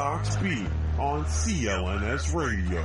[0.00, 0.66] Red Sox Beat
[0.98, 2.82] on CLNS Radio.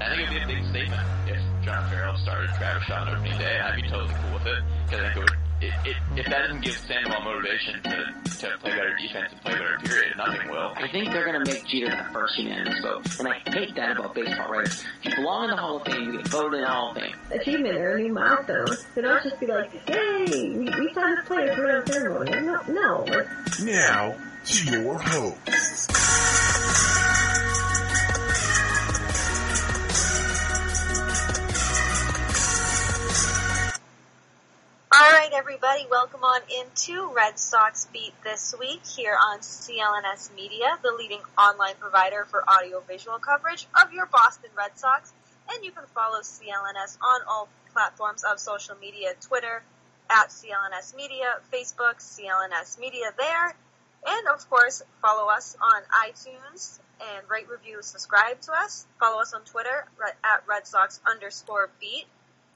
[0.00, 3.36] I think it'd be a big statement if John Farrell started Travis Shaw on opening
[3.36, 3.58] day.
[3.58, 5.38] I'd be totally cool with it because I think it would.
[5.60, 7.90] It, it, if that doesn't give Sandoval motivation to,
[8.38, 10.72] to play better defense and play better, period, nothing will.
[10.76, 13.18] I think they're going to make Jeter the first unanimous vote.
[13.18, 14.86] And I hate that about baseball, right?
[15.02, 17.14] You belong in the Hall of Fame, you get voted in the Hall of Fame.
[17.30, 18.76] achievement or a new milestone.
[18.94, 22.30] So don't just be like, yay, we, we signed this player for a ceremony.
[22.40, 23.04] No, no.
[23.62, 25.88] Now, to your hosts.
[34.94, 40.76] All right, everybody, welcome on into Red Sox Beat this week here on CLNS Media,
[40.82, 45.12] the leading online provider for audio-visual coverage of your Boston Red Sox.
[45.52, 49.62] And you can follow CLNS on all platforms of social media, Twitter,
[50.10, 53.54] at CLNS Media, Facebook, CLNS Media there.
[54.06, 58.86] And of course, follow us on iTunes and rate, review, subscribe to us.
[58.98, 59.86] Follow us on Twitter
[60.24, 62.06] at Red Sox underscore beat.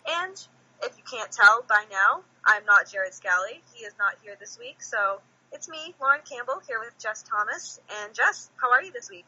[0.08, 0.34] And
[0.82, 3.62] if you can't tell by now, I'm not Jared Scally.
[3.74, 5.20] He is not here this week, so
[5.52, 7.80] it's me, Lauren Campbell, here with Jess Thomas.
[8.02, 9.26] And Jess, how are you this week?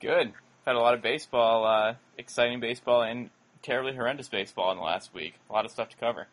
[0.00, 0.32] Good.
[0.66, 3.30] Had a lot of baseball, uh, exciting baseball, and
[3.62, 5.34] terribly horrendous baseball in the last week.
[5.48, 6.26] A lot of stuff to cover.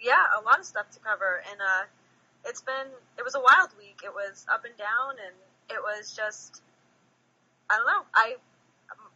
[0.00, 1.84] Yeah, a lot of stuff to cover, and uh,
[2.46, 4.00] it's been it was a wild week.
[4.04, 5.34] It was up and down, and
[5.70, 6.62] it was just
[7.70, 8.04] I don't know.
[8.14, 8.36] I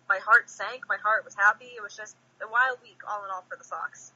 [0.09, 0.83] my heart sank.
[0.89, 1.67] My heart was happy.
[1.77, 4.13] It was just a wild week, all in all, for the Sox.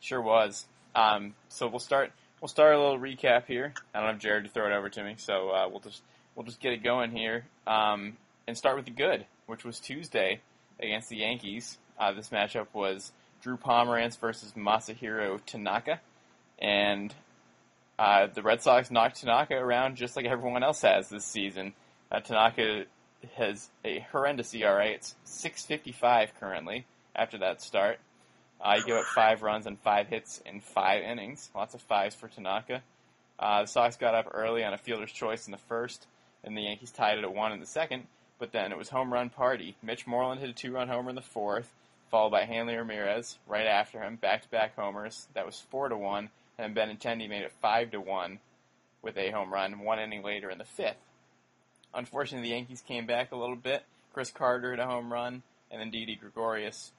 [0.00, 0.66] Sure was.
[0.94, 2.12] Um, so we'll start.
[2.40, 3.72] We'll start a little recap here.
[3.94, 6.02] I don't have Jared to throw it over to me, so uh, we'll just
[6.34, 8.16] we'll just get it going here um,
[8.46, 10.40] and start with the good, which was Tuesday
[10.78, 11.78] against the Yankees.
[11.98, 16.00] Uh, this matchup was Drew Pomeranz versus Masahiro Tanaka,
[16.58, 17.14] and
[18.00, 21.74] uh, the Red Sox knocked Tanaka around just like everyone else has this season.
[22.10, 22.84] Uh, Tanaka
[23.34, 24.86] has a horrendous ERA.
[24.86, 27.98] It's 6.55 currently after that start.
[28.58, 31.50] Uh, he gave up five runs and five hits in five innings.
[31.54, 32.80] Lots of fives for Tanaka.
[33.38, 36.06] Uh, the Sox got up early on a fielder's choice in the first,
[36.42, 38.06] and the Yankees tied it at one in the second.
[38.38, 39.76] But then it was home run party.
[39.82, 41.70] Mitch Moreland hit a two-run homer in the fourth,
[42.10, 45.28] followed by Hanley Ramirez right after him, back-to-back homers.
[45.34, 48.38] That was four to one, and Benintendi made it five to one
[49.02, 50.96] with a home run one inning later in the fifth.
[51.94, 53.84] Unfortunately, the Yankees came back a little bit.
[54.12, 56.92] Chris Carter hit a home run, and then Didi Gregorius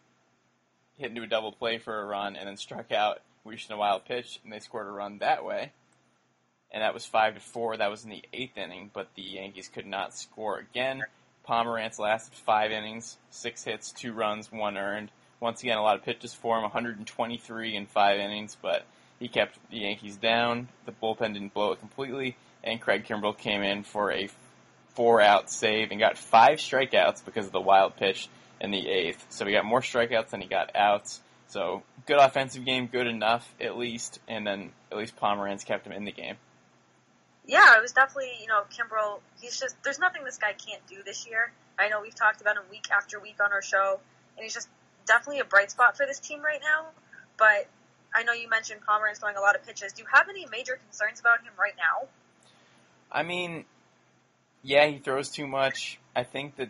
[0.98, 4.06] hit into a double play for a run, and then struck out, reached a wild
[4.06, 5.72] pitch, and they scored a run that way.
[6.72, 7.76] And that was five to four.
[7.78, 11.04] That was in the eighth inning, but the Yankees could not score again.
[11.48, 15.12] Pomeranz lasted five innings, six hits, two runs, one earned.
[15.40, 18.86] Once again, a lot of pitches for him, 123 in five innings, but
[19.22, 20.68] he kept the Yankees down.
[20.88, 24.28] The bullpen didn't blow it completely, and Craig Kimbrel came in for a
[24.96, 28.28] four-out save and got five strikeouts because of the wild pitch
[28.60, 29.24] in the eighth.
[29.30, 31.22] So he got more strikeouts than he got outs.
[31.50, 35.94] So good offensive game, good enough at least, and then at least Pomeranz kept him
[35.94, 36.36] in the game.
[37.46, 41.04] Yeah, it was definitely, you know, Kimbrel, he's just, there's nothing this guy can't do
[41.06, 41.52] this year.
[41.78, 44.00] I know we've talked about him week after week on our show,
[44.36, 44.68] and he's just
[45.06, 46.88] definitely a bright spot for this team right now.
[47.38, 47.68] But
[48.14, 49.94] I know you mentioned Pomeranz throwing a lot of pitches.
[49.94, 52.08] Do you have any major concerns about him right now?
[53.12, 53.66] I mean,
[54.64, 56.00] yeah, he throws too much.
[56.16, 56.70] I think that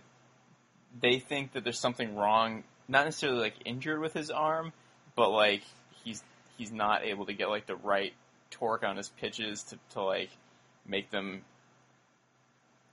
[1.00, 4.74] they think that there's something wrong, not necessarily like injured with his arm,
[5.16, 5.62] but like
[6.04, 6.24] he's
[6.58, 8.14] he's not able to get like the right
[8.52, 10.30] torque on his pitches to, to like
[10.86, 11.42] make them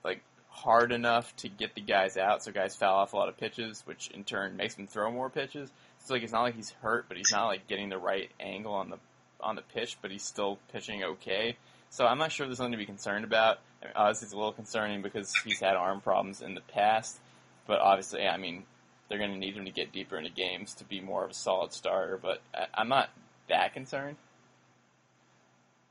[0.05, 3.37] like hard enough to get the guys out so guys foul off a lot of
[3.37, 5.71] pitches, which in turn makes them throw more pitches.
[6.05, 8.73] So like it's not like he's hurt, but he's not like getting the right angle
[8.73, 8.99] on the
[9.41, 11.57] on the pitch, but he's still pitching okay.
[11.91, 13.59] So I'm not sure there's something to be concerned about.
[13.83, 17.19] I mean, obviously, it's a little concerning because he's had arm problems in the past,
[17.67, 18.65] but obviously, I mean,
[19.09, 21.35] they're going to need him to get deeper into games to be more of a
[21.35, 22.19] solid starter.
[22.21, 23.11] But I- I'm not
[23.49, 24.17] that concerned.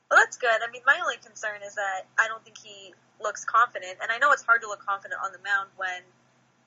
[0.10, 0.50] Well, that's good.
[0.50, 3.98] I mean, my only concern is that I don't think he looks confident.
[4.02, 6.04] And I know it's hard to look confident on the mound when,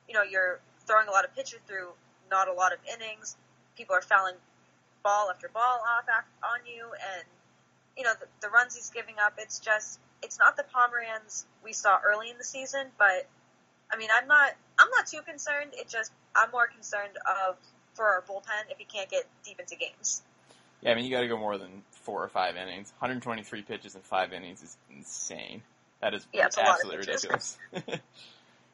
[0.07, 1.89] you know, you're throwing a lot of pitches through
[2.31, 3.35] not a lot of innings.
[3.77, 4.35] People are fouling
[5.03, 6.05] ball after ball off
[6.43, 7.25] on you, and
[7.97, 9.33] you know the, the runs he's giving up.
[9.37, 13.27] It's just it's not the Pomeranz we saw early in the season, but
[13.91, 15.71] I mean I'm not I'm not too concerned.
[15.73, 17.17] It just I'm more concerned
[17.47, 17.57] of
[17.93, 20.21] for our bullpen if he can't get deep into games.
[20.81, 22.91] Yeah, I mean you got to go more than four or five innings.
[22.99, 25.61] 123 pitches in five innings is insane.
[26.01, 27.57] That is Yeah, it's a lot of absolutely ridiculous.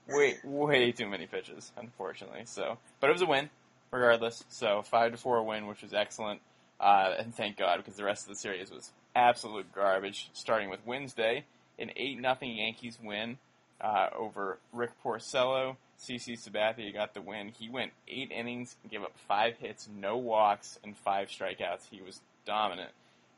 [0.09, 2.43] way way too many pitches, unfortunately.
[2.45, 3.49] So, but it was a win,
[3.91, 4.43] regardless.
[4.49, 6.41] So five to four win, which was excellent,
[6.79, 10.29] uh, and thank God because the rest of the series was absolute garbage.
[10.33, 11.45] Starting with Wednesday,
[11.79, 13.37] an eight nothing Yankees win
[13.81, 15.75] uh, over Rick Porcello.
[15.99, 17.51] CC Sabathia got the win.
[17.57, 21.87] He went eight innings, gave up five hits, no walks, and five strikeouts.
[21.89, 22.91] He was dominant.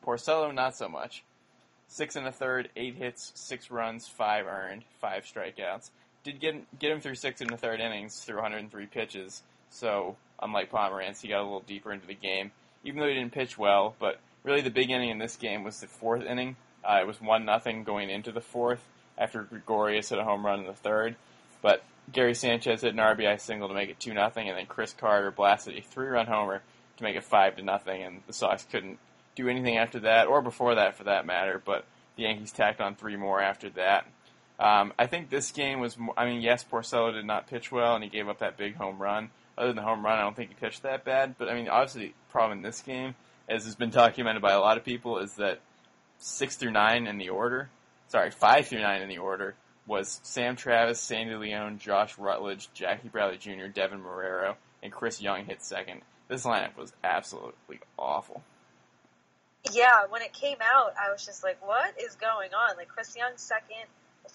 [0.04, 1.22] Porcello, not so much.
[1.88, 5.90] Six and a third, eight hits, six runs, five earned, five strikeouts.
[6.22, 9.42] Did get get him through six and a third innings through 103 pitches.
[9.70, 12.50] So unlike Pomeranz, he got a little deeper into the game,
[12.84, 13.94] even though he didn't pitch well.
[13.98, 16.56] But really, the big inning in this game was the fourth inning.
[16.84, 18.80] Uh, it was one nothing going into the fourth
[19.16, 21.16] after Gregorius hit a home run in the third.
[21.62, 21.82] But
[22.12, 25.30] Gary Sanchez hit an RBI single to make it two nothing, and then Chris Carter
[25.30, 26.62] blasted a three run homer
[26.96, 28.98] to make it five to nothing, and the Sox couldn't
[29.36, 31.62] do anything after that, or before that for that matter.
[31.64, 31.84] But
[32.16, 34.06] the Yankees tacked on three more after that.
[34.60, 35.96] Um, I think this game was.
[36.16, 38.98] I mean, yes, Porcello did not pitch well, and he gave up that big home
[38.98, 39.30] run.
[39.56, 41.36] Other than the home run, I don't think he pitched that bad.
[41.38, 43.14] But I mean, obviously, the problem in this game,
[43.48, 45.60] as has been documented by a lot of people, is that
[46.18, 47.70] six through nine in the order,
[48.08, 49.54] sorry, five through nine in the order
[49.86, 55.46] was Sam Travis, Sandy Leon, Josh Rutledge, Jackie Bradley Jr., Deven Marrero, and Chris Young
[55.46, 56.02] hit second.
[56.28, 58.42] This lineup was absolutely awful.
[59.72, 62.76] Yeah, when it came out, I was just like, what is going on?
[62.76, 63.88] Like, Chris Young second,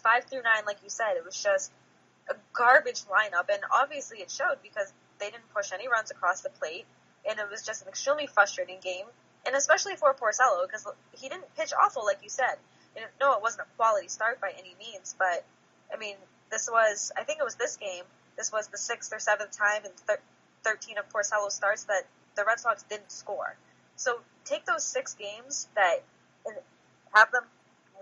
[0.06, 1.72] five through nine, like you said, it was just
[2.30, 3.50] a garbage lineup.
[3.52, 6.86] And obviously it showed because they didn't push any runs across the plate.
[7.28, 9.06] And it was just an extremely frustrating game.
[9.48, 12.56] And especially for Porcello, because he didn't pitch awful, like you said.
[12.96, 15.44] And no, it wasn't a quality start by any means, but,
[15.94, 16.16] I mean,
[16.50, 18.04] this was, I think it was this game,
[18.38, 20.22] this was the sixth or seventh time in thir-
[20.64, 22.04] 13 of Porcello's starts that
[22.36, 23.56] the Red Sox didn't score.
[23.96, 26.04] So take those six games that
[26.46, 26.56] and
[27.14, 27.44] have them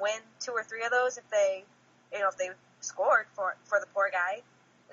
[0.02, 1.64] win two or three of those if they,
[2.14, 2.50] you know, if they
[2.84, 4.42] scored for for the poor guy.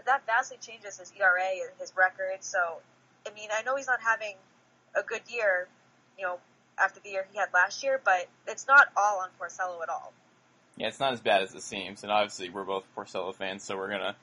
[0.06, 2.38] That vastly changes his ERA and his record.
[2.40, 2.58] So,
[3.26, 4.34] I mean, I know he's not having
[4.94, 5.69] a good year,
[6.19, 6.38] you know,
[6.78, 10.12] after the year he had last year, but it's not all on Porcello at all.
[10.76, 13.76] Yeah, it's not as bad as it seems, and obviously we're both Porcello fans, so
[13.76, 14.16] we're gonna,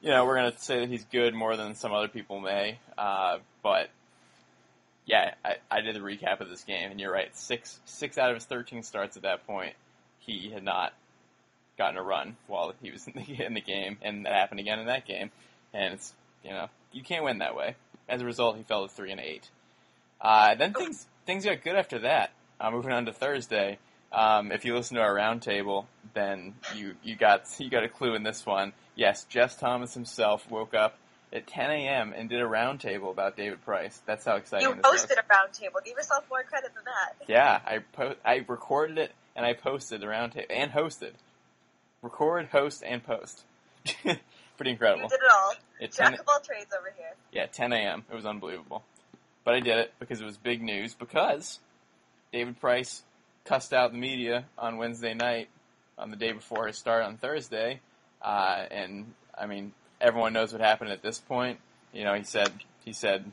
[0.00, 2.78] you know, we're gonna say that he's good more than some other people may.
[2.96, 3.90] Uh, but
[5.04, 7.36] yeah, I, I did the recap of this game, and you're right.
[7.36, 9.74] Six six out of his 13 starts at that point,
[10.20, 10.94] he had not
[11.78, 14.78] gotten a run while he was in the, in the game, and that happened again
[14.78, 15.30] in that game.
[15.74, 16.14] And it's
[16.44, 17.76] you know you can't win that way.
[18.08, 19.48] As a result, he fell to three and eight.
[20.20, 22.32] Uh, then things things got good after that.
[22.60, 23.78] Uh, moving on to Thursday.
[24.12, 28.14] Um, if you listen to our roundtable, then you, you got you got a clue
[28.14, 28.72] in this one.
[28.94, 30.98] Yes, Jess Thomas himself woke up
[31.32, 32.12] at 10 a.m.
[32.14, 34.02] and did a roundtable about David Price.
[34.04, 35.06] That's how exciting You this was.
[35.06, 35.82] hosted a roundtable.
[35.82, 37.26] Give yourself more credit than that.
[37.26, 41.12] Yeah, I po- I recorded it and I posted the roundtable and hosted.
[42.02, 43.42] Record, host, and post.
[44.56, 45.04] Pretty incredible.
[45.04, 45.52] You did it all.
[45.80, 47.14] At 10, Jack of all trades over here.
[47.32, 48.04] yeah, 10 a.m.
[48.10, 48.82] It was unbelievable.
[49.44, 51.58] But I did it because it was big news because
[52.32, 53.02] David Price
[53.44, 55.48] cussed out the media on Wednesday night
[55.98, 57.80] on the day before his start on Thursday.
[58.20, 61.58] Uh, and, I mean, everyone knows what happened at this point.
[61.92, 62.50] You know, he said,
[62.84, 63.30] he said,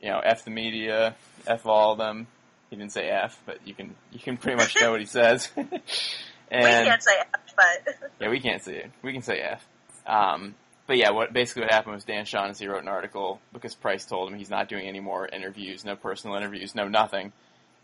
[0.00, 1.14] you know, F the media,
[1.46, 2.26] F all of them.
[2.70, 5.48] He didn't say F, but you can, you can pretty much know what he says.
[5.56, 8.90] and, we can't say F, but yeah, we can't see it.
[9.02, 9.66] We can say F.
[10.06, 10.54] Um,
[10.86, 14.28] but yeah, what basically what happened was Dan Shaughnessy wrote an article because Price told
[14.28, 17.32] him he's not doing any more interviews, no personal interviews, no nothing,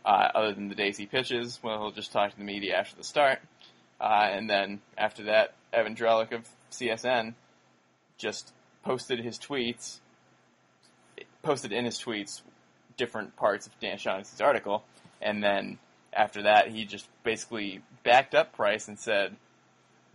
[0.04, 1.60] uh, other than the days he pitches.
[1.62, 3.38] Well, he'll just talk to the media after the start,
[4.00, 7.34] uh, and then after that, Evan Drellich of CSN
[8.18, 10.00] just posted his tweets,
[11.42, 12.42] posted in his tweets
[12.96, 14.82] different parts of Dan Shaughnessy's article,
[15.22, 15.78] and then
[16.12, 19.36] after that, he just basically backed up Price and said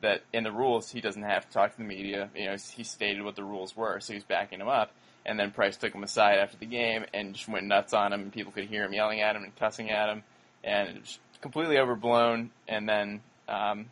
[0.01, 2.29] that in the rules he doesn't have to talk to the media.
[2.35, 4.91] You know, he stated what the rules were, so he's backing him up.
[5.25, 8.21] And then Price took him aside after the game and just went nuts on him,
[8.21, 10.23] and people could hear him yelling at him and cussing at him,
[10.63, 12.49] and it was completely overblown.
[12.67, 13.87] And then, um,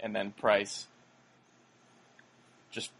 [0.00, 0.86] and then Price
[2.72, 2.90] just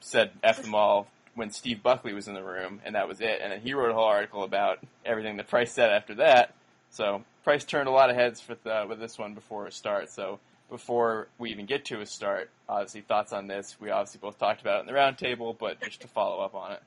[0.00, 3.40] said "f them all" when Steve Buckley was in the room, and that was it.
[3.42, 6.54] And then he wrote a whole article about everything that Price said after that.
[6.90, 10.12] So Price turned a lot of heads with uh, with this one before it starts.
[10.12, 10.38] So
[10.70, 13.76] before we even get to a start, obviously thoughts on this.
[13.80, 16.72] We obviously both talked about it in the roundtable, but just to follow up on
[16.72, 16.82] it.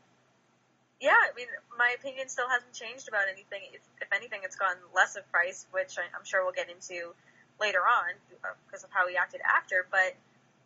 [1.02, 3.62] Yeah, I mean, my opinion still hasn't changed about anything.
[3.74, 7.14] If, if anything, it's gotten less of price, which I'm sure we'll get into
[7.60, 9.86] later on uh, because of how he acted after.
[9.92, 10.16] But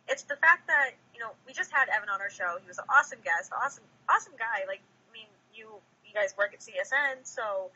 [0.08, 2.56] it's the fact that you know we just had Evan on our show.
[2.62, 4.64] He was an awesome guest, awesome, awesome guy.
[4.70, 7.74] Like, I mean, you you guys work at CSN, so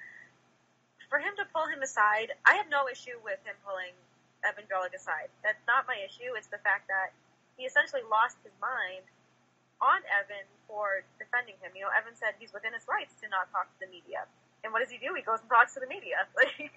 [1.11, 3.95] for him to pull him aside, I have no issue with him pulling
[4.45, 5.33] Evan Drellich aside.
[5.43, 6.37] That's not my issue.
[6.37, 7.17] It's the fact that
[7.57, 9.05] he essentially lost his mind
[9.83, 11.75] on Evan for defending him.
[11.75, 14.29] You know, Evan said he's within his rights to not talk to the media.
[14.63, 15.13] And what does he do?
[15.13, 16.25] He goes and talks to the media.
[16.37, 16.73] Like,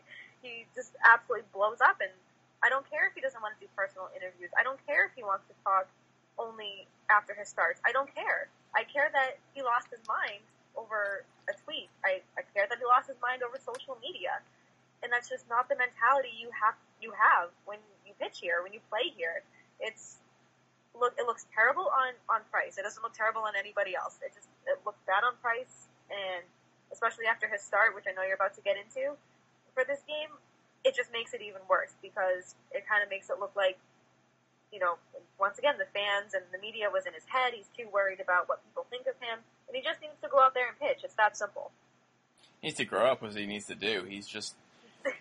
[0.45, 1.97] he just absolutely blows up.
[1.97, 2.13] And
[2.61, 4.53] I don't care if he doesn't want to do personal interviews.
[4.53, 5.89] I don't care if he wants to talk
[6.37, 7.81] only after his starts.
[7.81, 8.45] I don't care.
[8.77, 10.45] I care that he lost his mind
[10.77, 11.89] over a tweet.
[12.05, 14.37] I, I care that he lost his mind over social media.
[15.01, 18.73] And that's just not the mentality you have you have when you pitch here, when
[18.73, 19.43] you play here.
[19.79, 20.17] It's
[20.97, 22.77] look it looks terrible on on Price.
[22.77, 24.17] It doesn't look terrible on anybody else.
[24.21, 26.43] It just it looks bad on Price, and
[26.91, 29.13] especially after his start, which I know you're about to get into
[29.77, 30.33] for this game,
[30.83, 33.77] it just makes it even worse because it kind of makes it look like
[34.73, 34.97] you know
[35.39, 37.53] once again the fans and the media was in his head.
[37.53, 39.39] He's too worried about what people think of him,
[39.69, 41.05] and he just needs to go out there and pitch.
[41.05, 41.71] It's that simple.
[42.61, 43.21] He needs to grow up.
[43.21, 44.03] What he needs to do.
[44.09, 44.55] He's just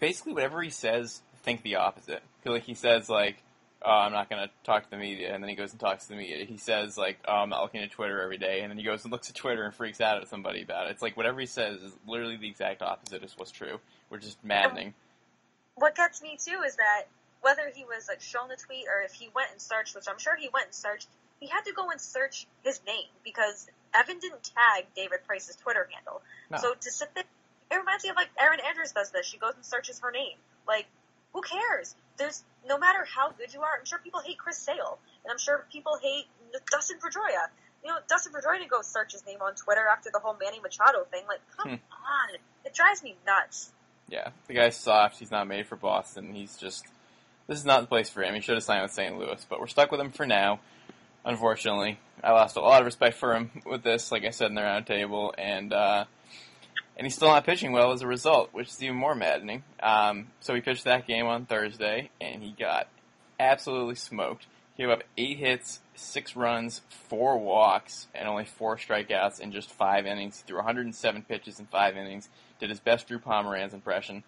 [0.01, 1.21] basically whatever he says.
[1.47, 2.23] Think the opposite.
[2.43, 3.43] Because like he says like
[3.85, 6.05] oh, I'm not going to talk to the media, and then he goes and talks
[6.05, 6.45] to the media.
[6.45, 9.05] He says like, oh, I'm not looking at Twitter every day, and then he goes
[9.05, 10.91] and looks at Twitter and freaks out at somebody about it.
[10.91, 14.37] It's like whatever he says is literally the exact opposite of what's true, which is
[14.43, 14.95] maddening.
[15.77, 17.05] What gets me too is that
[17.43, 20.19] whether he was like shown the tweet or if he went and searched, which I'm
[20.19, 24.19] sure he went and searched, he had to go and search his name because Evan
[24.19, 26.23] didn't tag David Price's Twitter handle.
[26.51, 26.59] No.
[26.59, 27.25] So to sit there,
[27.71, 29.27] it reminds me of like Erin Andrews does this.
[29.27, 30.39] She goes and searches her name.
[30.67, 30.87] Like,
[31.37, 31.95] who cares?
[32.17, 33.77] There's no matter how good you are.
[33.79, 36.25] I'm sure people hate Chris Sale, and I'm sure people hate
[36.73, 37.53] Dustin Pedroia.
[37.85, 41.05] You know, Dustin Pedroia go search his name on Twitter after the whole Manny Machado
[41.11, 41.25] thing.
[41.29, 43.71] Like, come on, it drives me nuts.
[44.09, 45.19] Yeah, the guy's soft.
[45.19, 46.33] He's not made for Boston.
[46.33, 46.87] He's just
[47.49, 48.35] this is not the place for him.
[48.35, 49.19] He should have signed with St.
[49.19, 50.61] Louis, but we're stuck with him for now.
[51.25, 54.55] Unfortunately, I lost a lot of respect for him with this, like I said in
[54.55, 56.07] the roundtable, and uh,
[56.97, 59.63] and he's still not pitching well as a result, which is even more maddening.
[59.83, 62.89] Um, so he pitched that game on Thursday, and he got
[63.39, 64.47] absolutely smoked.
[64.75, 69.71] He gave up eight hits, six runs, four walks, and only four strikeouts in just
[69.71, 70.39] five innings.
[70.39, 72.29] He threw 107 pitches in five innings.
[72.61, 74.23] Did his best Drew Pomeranz impression,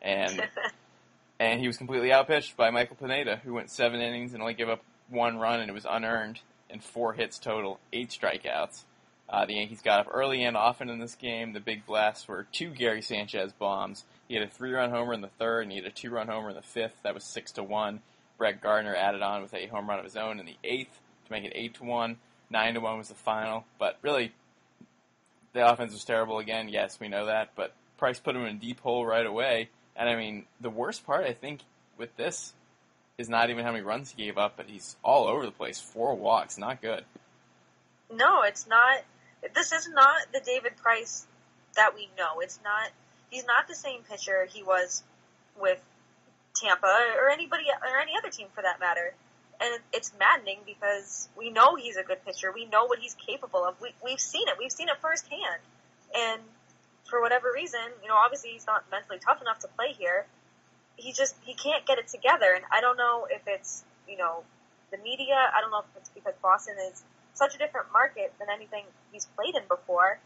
[0.00, 0.42] and
[1.38, 4.68] and he was completely outpitched by Michael Pineda, who went seven innings and only gave
[4.68, 6.40] up one run, and it was unearned,
[6.70, 8.84] and four hits total, eight strikeouts.
[9.28, 11.52] Uh, the Yankees got up early and often in this game.
[11.52, 14.04] The big blasts were two Gary Sanchez bombs.
[14.28, 16.56] He had a three-run homer in the third, and he had a two-run homer in
[16.56, 16.94] the fifth.
[17.02, 18.00] That was six to one.
[18.36, 21.32] Brett Gardner added on with a home run of his own in the eighth to
[21.32, 22.16] make it eight to one.
[22.50, 23.64] Nine to one was the final.
[23.78, 24.32] But really,
[25.52, 26.68] the offense was terrible again.
[26.68, 27.50] Yes, we know that.
[27.56, 29.70] But Price put him in a deep hole right away.
[29.96, 31.60] And I mean, the worst part I think
[31.96, 32.52] with this
[33.16, 35.80] is not even how many runs he gave up, but he's all over the place.
[35.80, 37.04] Four walks, not good.
[38.12, 39.02] No, it's not.
[39.54, 41.26] This is not the David Price
[41.76, 42.40] that we know.
[42.40, 42.90] It's not.
[43.30, 45.02] He's not the same pitcher he was
[45.60, 45.80] with
[46.54, 49.12] Tampa or anybody or any other team for that matter.
[49.60, 52.52] And it's maddening because we know he's a good pitcher.
[52.52, 53.80] We know what he's capable of.
[53.80, 54.54] We, we've seen it.
[54.58, 55.62] We've seen it firsthand.
[56.14, 56.40] And
[57.04, 60.26] for whatever reason, you know, obviously he's not mentally tough enough to play here.
[60.96, 62.52] He just he can't get it together.
[62.54, 64.42] And I don't know if it's you know
[64.90, 65.34] the media.
[65.34, 67.02] I don't know if it's because Boston is
[67.34, 70.18] such a different market than anything he's played in before.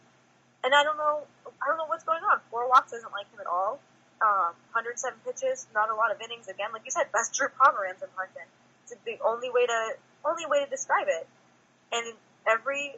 [0.62, 1.24] And I don't know,
[1.60, 2.40] I don't know what's going on.
[2.50, 3.80] Four walks isn't like him at all.
[4.20, 6.48] Um, 107 pitches, not a lot of innings.
[6.48, 8.46] Again, like you said, best Drew Pomeranz in London.
[8.84, 11.26] It's the only way to only way to describe it.
[11.92, 12.96] And every,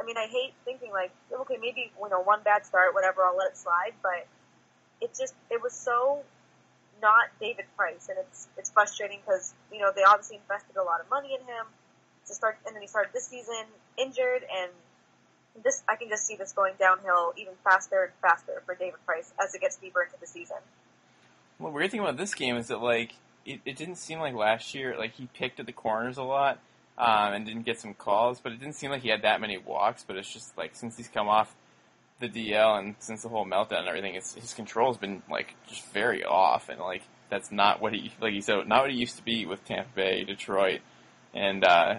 [0.00, 3.36] I mean, I hate thinking like, okay, maybe you know one bad start, whatever, I'll
[3.36, 3.98] let it slide.
[4.00, 4.30] But
[5.00, 6.22] it just, it was so
[7.02, 11.00] not David Price, and it's it's frustrating because you know they obviously invested a lot
[11.00, 11.66] of money in him
[12.30, 13.64] to start, and then he started this season
[13.98, 14.70] injured, and
[15.62, 19.32] this I can just see this going downhill even faster and faster for David Price
[19.42, 20.56] as it gets deeper into the season.
[21.58, 24.74] Well, weird thing about this game is that like it, it didn't seem like last
[24.74, 26.58] year like he picked at the corners a lot
[26.96, 29.58] um, and didn't get some calls, but it didn't seem like he had that many
[29.58, 30.04] walks.
[30.06, 31.54] But it's just like since he's come off
[32.20, 36.24] the DL and since the whole meltdown and everything, his control's been like just very
[36.24, 39.24] off, and like that's not what he like he said not what he used to
[39.24, 40.80] be with Tampa Bay, Detroit,
[41.34, 41.96] and uh,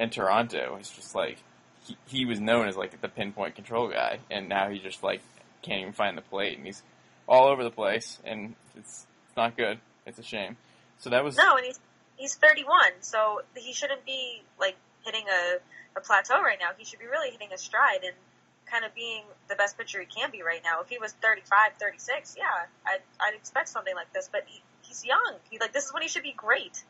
[0.00, 0.76] and Toronto.
[0.80, 1.36] It's just like
[1.84, 5.20] he, he was known as like the pinpoint control guy, and now he just like
[5.62, 6.82] can't even find the plate, and he's
[7.28, 9.78] all over the place, and it's it's not good.
[10.06, 10.56] It's a shame.
[10.98, 11.78] So that was No, and he's
[12.16, 16.70] he's 31, so he shouldn't be like hitting a, a plateau right now.
[16.76, 18.14] He should be really hitting a stride and
[18.66, 20.80] kind of being the best pitcher he can be right now.
[20.80, 22.44] If he was 35, 36, yeah,
[22.86, 24.28] I'd, I'd expect something like this.
[24.30, 25.34] But he, he's young.
[25.50, 26.82] He like this is when he should be great.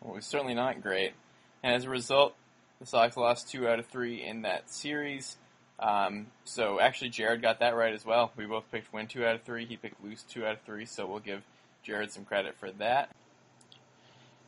[0.00, 1.14] Well, he's certainly not great.
[1.62, 2.34] And as a result,
[2.80, 5.36] the Sox lost two out of three in that series.
[5.78, 8.32] Um, so actually, Jared got that right as well.
[8.36, 9.64] We both picked win two out of three.
[9.64, 10.86] He picked lose two out of three.
[10.86, 11.42] So we'll give
[11.82, 13.10] Jared some credit for that.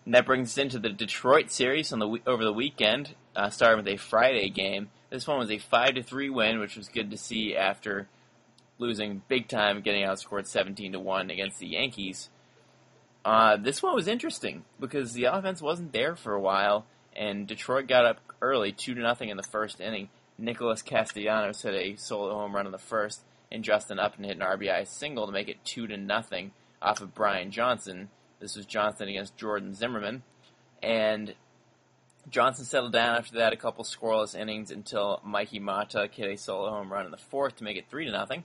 [0.04, 3.85] And that brings us into the Detroit series on the over the weekend, uh, starting
[3.85, 4.90] with a Friday game.
[5.11, 8.09] This one was a five to three win, which was good to see after
[8.78, 12.28] losing big time, getting outscored seventeen to one against the Yankees.
[13.25, 16.85] Uh, this one was interesting because the offense wasn't there for a while,
[17.16, 20.09] and Detroit got up early, two to nothing in the first inning.
[20.38, 24.42] Nicholas Castellanos hit a solo home run in the first, and Justin Upton hit an
[24.42, 26.52] RBI single to make it two to nothing
[26.83, 28.11] off of Brian Johnson.
[28.40, 30.23] This was Johnson against Jordan Zimmermann,
[30.83, 31.35] and
[32.28, 33.52] Johnson settled down after that.
[33.52, 37.56] A couple scoreless innings until Mikie Mahtook hit a solo home run in the fourth
[37.56, 38.44] to make it three to nothing.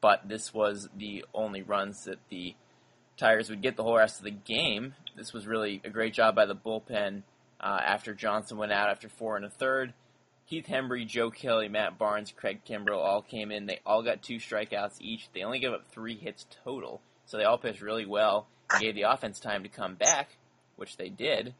[0.00, 2.54] But this was the only runs that the
[3.16, 4.94] Tigers would get the whole rest of the game.
[5.16, 7.22] This was really a great job by the bullpen
[7.62, 9.94] uh, after Johnson went out after four and a third.
[10.44, 13.66] Heath Hembree, Joe Kelly, Matt Barnes, Craig Kimbrel all came in.
[13.66, 15.28] They all got two strikeouts each.
[15.32, 18.46] They only gave up three hits total, so they all pitched really well.
[18.70, 20.36] And gave the offense time to come back,
[20.76, 21.54] which they did.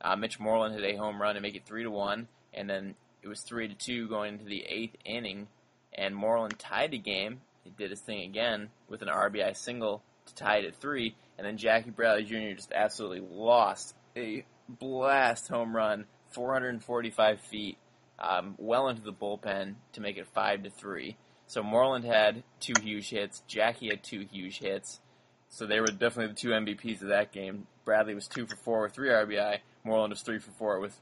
[0.00, 2.94] Uh, Mitch Moreland hit a home run to make it three to one, and then
[3.22, 5.48] it was three to two going into the eighth inning,
[5.92, 7.40] and Moreland tied the game.
[7.62, 11.46] He did his thing again with an RBI single to tie it at three, and
[11.46, 12.54] then Jackie Bradley Jr.
[12.56, 17.78] just absolutely lost a blast home run, 445 feet,
[18.18, 21.16] um, well into the bullpen to make it five to three.
[21.46, 25.00] So Moreland had two huge hits, Jackie had two huge hits,
[25.48, 27.66] so they were definitely the two MVPs of that game.
[27.84, 29.58] Bradley was two for four with three RBI.
[29.84, 30.98] Moreland was three for four with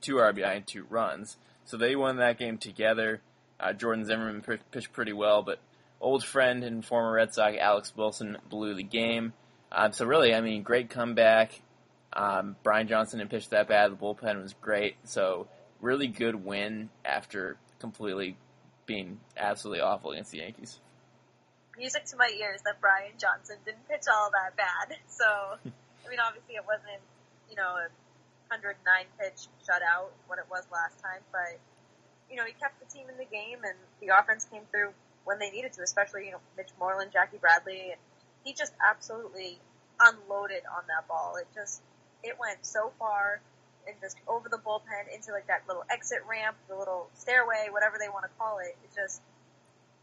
[0.00, 1.36] two RBI and two runs.
[1.64, 3.20] So they won that game together.
[3.58, 5.58] Uh, Jordan Zimmermann pitched pretty well, but
[6.00, 9.32] old friend and former Red Sox Alex Wilson blew the game.
[9.70, 11.62] Um, so really, I mean, great comeback.
[12.14, 13.92] Um, Brian Johnson didn't pitch that bad.
[13.92, 14.96] The bullpen was great.
[15.04, 15.48] So
[15.80, 18.36] really good win after completely
[18.86, 20.78] being absolutely awful against the Yankees.
[21.76, 24.96] Music to my ears that Brian Johnson didn't pitch all that bad.
[25.08, 27.00] So, I mean, obviously it wasn't,
[27.48, 27.88] you know, a
[28.52, 28.76] 109
[29.18, 31.56] pitch shutout what it was last time, but
[32.32, 35.38] you know, he kept the team in the game and the offense came through when
[35.38, 38.00] they needed to, especially, you know, Mitch Moreland, Jackie Bradley, and
[38.42, 39.60] he just absolutely
[40.00, 41.36] unloaded on that ball.
[41.36, 41.82] It just,
[42.22, 43.40] it went so far
[43.86, 47.96] and just over the bullpen into like that little exit ramp, the little stairway, whatever
[47.98, 48.76] they want to call it.
[48.84, 49.20] It just,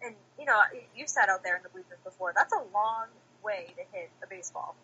[0.02, 0.60] and you know,
[0.96, 2.34] you sat out there in the bleachers before.
[2.36, 3.08] That's a long
[3.44, 4.76] way to hit a baseball.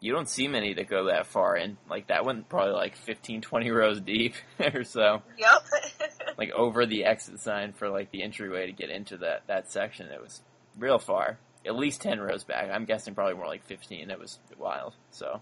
[0.00, 3.40] You don't see many that go that far, and like that one probably like 15,
[3.40, 4.34] 20 rows deep
[4.74, 5.22] or so.
[5.38, 5.66] Yep.
[6.38, 10.06] like over the exit sign for like the entryway to get into that that section.
[10.06, 10.40] It was
[10.78, 12.70] real far, at least ten rows back.
[12.72, 14.10] I'm guessing probably more like 15.
[14.10, 14.94] It was wild.
[15.10, 15.40] So.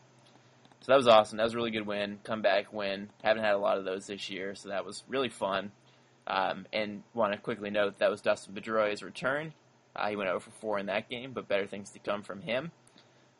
[0.87, 1.39] So that was awesome.
[1.39, 3.09] That was a really good win, comeback win.
[3.25, 5.73] Haven't had a lot of those this year, so that was really fun.
[6.29, 9.53] Um, and want to quickly note that was Dustin Pedroia's return.
[9.97, 12.41] Uh, he went over for four in that game, but better things to come from
[12.41, 12.71] him.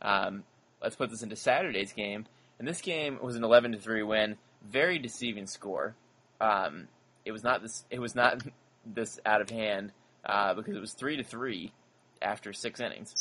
[0.03, 0.43] Um,
[0.83, 2.27] let's put this into Saturday's game,
[2.59, 4.39] and this game was an 11 to three win.
[4.69, 5.95] Very deceiving score.
[6.41, 6.89] Um,
[7.25, 7.85] it was not this.
[7.93, 8.43] It was not
[8.85, 9.93] this out of hand
[10.25, 11.73] uh, because it was three to three
[12.21, 13.15] after six innings.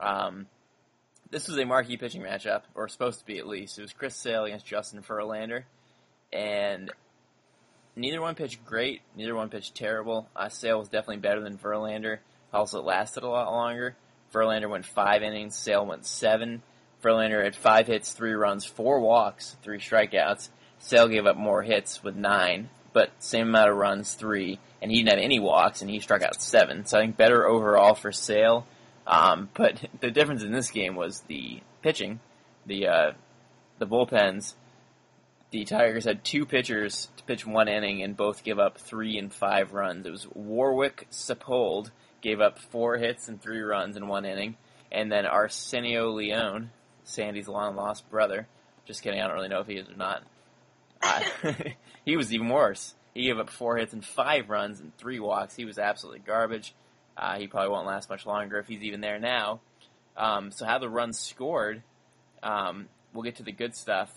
[0.00, 0.46] Um,
[1.30, 3.78] this was a marquee pitching matchup, or supposed to be at least.
[3.78, 5.64] It was Chris Sale against Justin Verlander,
[6.32, 6.90] and
[7.96, 9.02] neither one pitched great.
[9.16, 10.28] Neither one pitched terrible.
[10.34, 12.18] Uh, Sale was definitely better than Verlander.
[12.52, 13.96] Also, it lasted a lot longer.
[14.32, 15.56] Verlander went five innings.
[15.56, 16.62] Sale went seven.
[17.02, 20.48] Verlander had five hits, three runs, four walks, three strikeouts.
[20.78, 24.98] Sale gave up more hits with nine, but same amount of runs, three, and he
[24.98, 26.86] didn't have any walks, and he struck out seven.
[26.86, 28.66] So I think better overall for Sale.
[29.08, 32.20] Um, but the difference in this game was the pitching,
[32.66, 33.12] the uh,
[33.78, 34.54] the bullpens.
[35.50, 39.32] The Tigers had two pitchers to pitch one inning and both give up three and
[39.32, 40.06] five runs.
[40.06, 41.90] It was Warwick Saupold
[42.20, 44.58] gave up four hits and three runs in one inning,
[44.92, 46.70] and then Arcenio Leon,
[47.04, 48.46] Sandy's long lost brother.
[48.84, 50.22] Just kidding, I don't really know if he is or not.
[51.00, 51.22] Uh,
[52.04, 52.94] he was even worse.
[53.14, 55.54] He gave up four hits and five runs and three walks.
[55.54, 56.74] He was absolutely garbage.
[57.18, 59.60] Uh, he probably won't last much longer if he's even there now.
[60.16, 61.82] Um, so how the runs scored,
[62.42, 64.10] um, we'll get to the good stuff,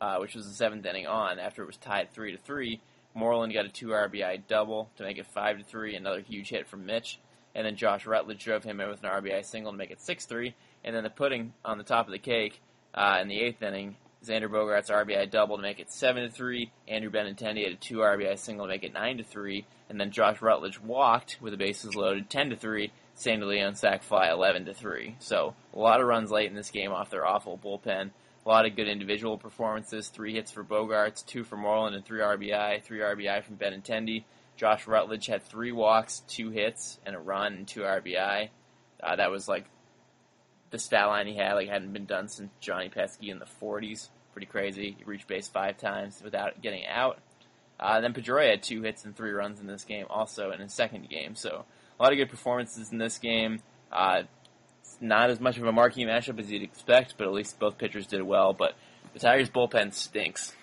[0.00, 2.80] uh, which was the seventh inning on after it was tied three to three.
[3.14, 5.96] Moreland got a two RBI double to make it five to three.
[5.96, 7.18] Another huge hit from Mitch,
[7.54, 10.26] and then Josh Rutledge drove him in with an RBI single to make it six
[10.26, 10.54] three.
[10.84, 12.60] And then the pudding on the top of the cake,
[12.94, 16.70] Uh, in the eighth inning, Xander Bogaerts RBI double to make it seven to three.
[16.88, 20.10] Andrew Benintendi had a two RBI single to make it nine to three, and then
[20.10, 22.92] Josh Rutledge walked with the bases loaded ten to three.
[23.14, 25.16] Sandy Leon sac fly eleven to three.
[25.20, 28.10] So a lot of runs late in this game off their awful bullpen.
[28.44, 30.08] A lot of good individual performances.
[30.08, 32.82] Three hits for Bogaerts, two for Moreland, and three RBI.
[32.82, 34.24] Three RBI from Benintendi.
[34.56, 38.48] Josh Rutledge had three walks, two hits, and a run, and two RBI.
[39.02, 39.66] Uh, that was like
[40.70, 44.08] the stat line he had, like hadn't been done since Johnny Pesky in the 40s.
[44.32, 44.96] Pretty crazy.
[44.98, 47.18] He reached base five times without getting out.
[47.78, 50.72] Uh, then Pedroia had two hits and three runs in this game, also in his
[50.72, 51.34] second game.
[51.34, 51.64] So
[51.98, 53.60] a lot of good performances in this game.
[53.92, 54.22] Uh,
[55.00, 58.06] not as much of a marquee matchup as you'd expect, but at least both pitchers
[58.06, 58.52] did well.
[58.52, 58.74] But
[59.12, 60.54] the Tigers bullpen stinks.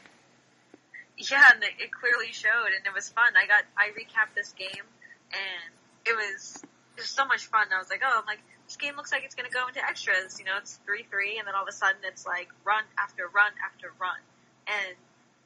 [1.17, 3.33] Yeah, and it, clearly showed, and it was fun.
[3.37, 4.85] I got I recapped this game,
[5.31, 5.71] and
[6.05, 6.63] it was
[6.97, 7.67] was so much fun.
[7.73, 9.79] I was like, oh, I'm like this game looks like it's going to go into
[9.79, 10.39] extras.
[10.39, 13.29] You know, it's three three, and then all of a sudden it's like run after
[13.29, 14.17] run after run,
[14.67, 14.97] and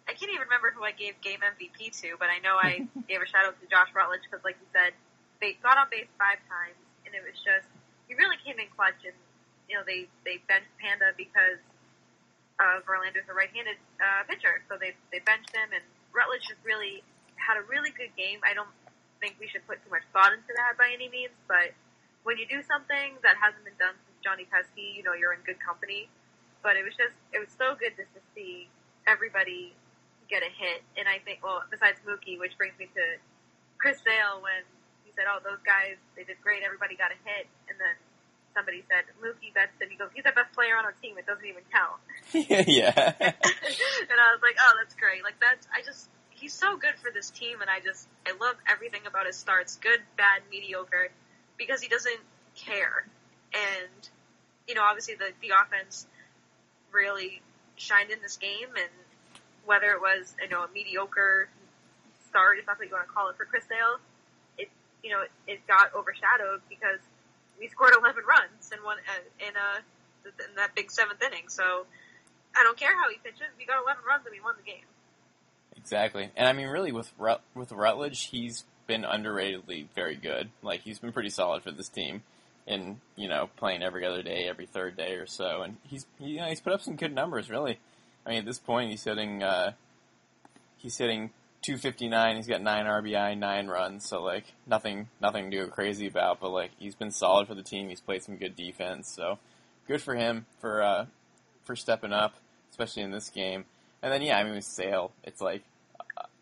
[0.08, 3.20] I can't even remember who I gave game MVP to, but I know I gave
[3.20, 4.96] a shout out to Josh Rutledge because, like you said,
[5.43, 7.67] they got on base five times, and it was just
[8.08, 9.15] he really came in clutch, and
[9.67, 11.60] you know they they benched Panda because
[12.58, 15.84] uh, Verlander's a right-handed uh, pitcher, so they they benched him, and
[16.15, 17.04] Rutledge just really
[17.36, 18.39] had a really good game.
[18.48, 18.72] I don't
[19.20, 21.76] think we should put too much thought into that by any means, but
[22.24, 25.43] when you do something that hasn't been done since Johnny Pesky, you know you're in
[25.43, 26.08] good company.
[26.63, 28.72] But it was just it was so good just to see
[29.06, 29.76] everybody
[30.30, 33.06] get a hit, and I think well besides Mookie, which brings me to
[33.78, 34.63] Chris Sale when
[35.04, 37.96] he said, "Oh, those guys they did great, everybody got a hit," and then
[38.54, 41.18] somebody said Mookie Betts, and he goes, "He's the best player on our team.
[41.18, 42.00] It doesn't even count."
[42.68, 42.94] yeah.
[42.94, 45.24] and I was like, "Oh, that's great!
[45.24, 48.56] Like that's I just he's so good for this team, and I just I love
[48.68, 51.10] everything about his starts, good, bad, mediocre,
[51.58, 52.22] because he doesn't
[52.56, 53.06] care,
[53.54, 54.10] and
[54.68, 56.08] you know, obviously the the offense
[56.92, 57.42] really
[57.76, 58.92] shined in this game, and
[59.67, 61.49] whether it was you know a mediocre
[62.25, 63.99] start, if that's what you want to call it, for Chris Sale,
[64.58, 64.71] it
[65.03, 67.03] you know it, got overshadowed because
[67.60, 69.69] we scored 11 runs in one uh, in a
[70.25, 71.51] in that big seventh inning.
[71.51, 71.86] So
[72.56, 73.51] I don't care how he pitches.
[73.60, 74.88] We got 11 runs and we won the game.
[75.75, 80.49] Exactly, and I mean, really, with Rut- with Rutledge, he's been underratedly very good.
[80.63, 82.23] Like he's been pretty solid for this team,
[82.65, 86.32] in you know playing every other day, every third day or so, and he's he,
[86.32, 87.49] you know, he's put up some good numbers.
[87.49, 87.80] Really,
[88.28, 89.72] I mean, at this point, he's hitting uh,
[90.76, 92.36] he's hitting 259.
[92.36, 94.06] He's got nine RBI, nine runs.
[94.08, 96.42] So like nothing, nothing to go crazy about.
[96.42, 97.88] But like he's been solid for the team.
[97.88, 99.10] He's played some good defense.
[99.16, 99.40] So
[99.88, 101.06] good for him for uh,
[101.63, 102.36] for stepping up,
[102.70, 103.63] especially in this game.
[104.04, 105.63] And then yeah, I mean with Sale, it's like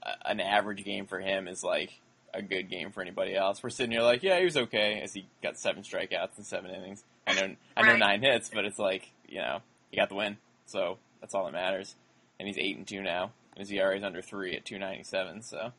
[0.04, 1.92] uh, an average game for him is like
[2.34, 3.64] a good game for anybody else.
[3.64, 6.72] We're sitting here like, yeah, he was okay, as he got seven strikeouts in seven
[6.72, 7.04] innings.
[7.26, 8.00] I know, I know Right.
[8.00, 9.60] nine hits, but it's like you know
[9.92, 11.96] he got the win, so that's all that matters.
[12.40, 13.32] And he's eight and two now.
[13.56, 15.42] And his ERA is under three at two ninety seven.
[15.42, 15.72] So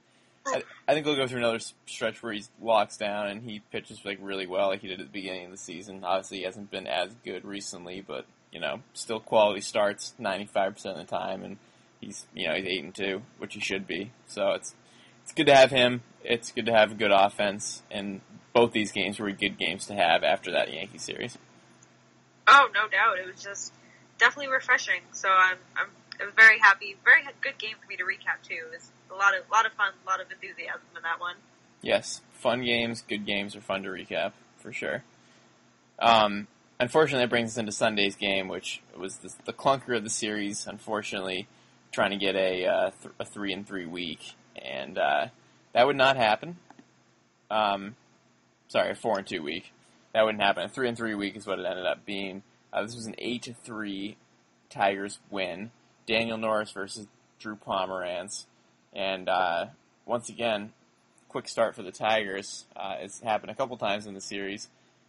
[0.46, 0.62] I, oh.
[0.88, 4.18] I think he'll go through another stretch where he locks down and he pitches like
[4.20, 6.02] really well, like he did at the beginning of the season.
[6.04, 10.74] Obviously, he hasn't been as good recently, but you know, still quality starts ninety five
[10.74, 11.58] percent of the time, and
[12.00, 14.12] he's you know he's eight and two, which he should be.
[14.26, 14.74] So it's
[15.24, 16.02] it's good to have him.
[16.22, 18.20] It's good to have a good offense, and
[18.56, 21.36] both these games were good games to have after that Yankee series.
[22.46, 23.18] Oh, no doubt.
[23.18, 23.74] It was just
[24.18, 25.00] definitely refreshing.
[25.12, 25.88] So I'm I'm,
[26.34, 26.96] very happy.
[27.04, 28.64] Very good game for me to recap too.
[28.72, 31.36] It's a lot of lot of fun, a lot of enthusiasm in that one.
[31.82, 35.02] Yes, fun games, good games are fun to recap for sure.
[35.98, 36.48] Um,
[36.80, 40.66] unfortunately, that brings us into Sunday's game, which was the, the clunker of the series.
[40.66, 41.46] Unfortunately,
[41.92, 45.26] trying to get a uh, th- a three and three week, and uh,
[45.72, 46.56] that would not happen.
[47.50, 47.94] Um,
[48.68, 49.72] sorry, a four and two week.
[50.12, 50.64] That wouldn't happen.
[50.64, 52.42] A three and three week is what it ended up being.
[52.76, 54.18] Uh, this was an eight to three
[54.68, 55.70] Tigers win.
[56.06, 57.06] Daniel Norris versus
[57.38, 58.44] Drew Pomeranz,
[58.92, 59.66] and uh,
[60.04, 60.72] once again,
[61.28, 62.66] quick start for the Tigers.
[62.76, 64.68] Uh, it's happened a couple times in the series.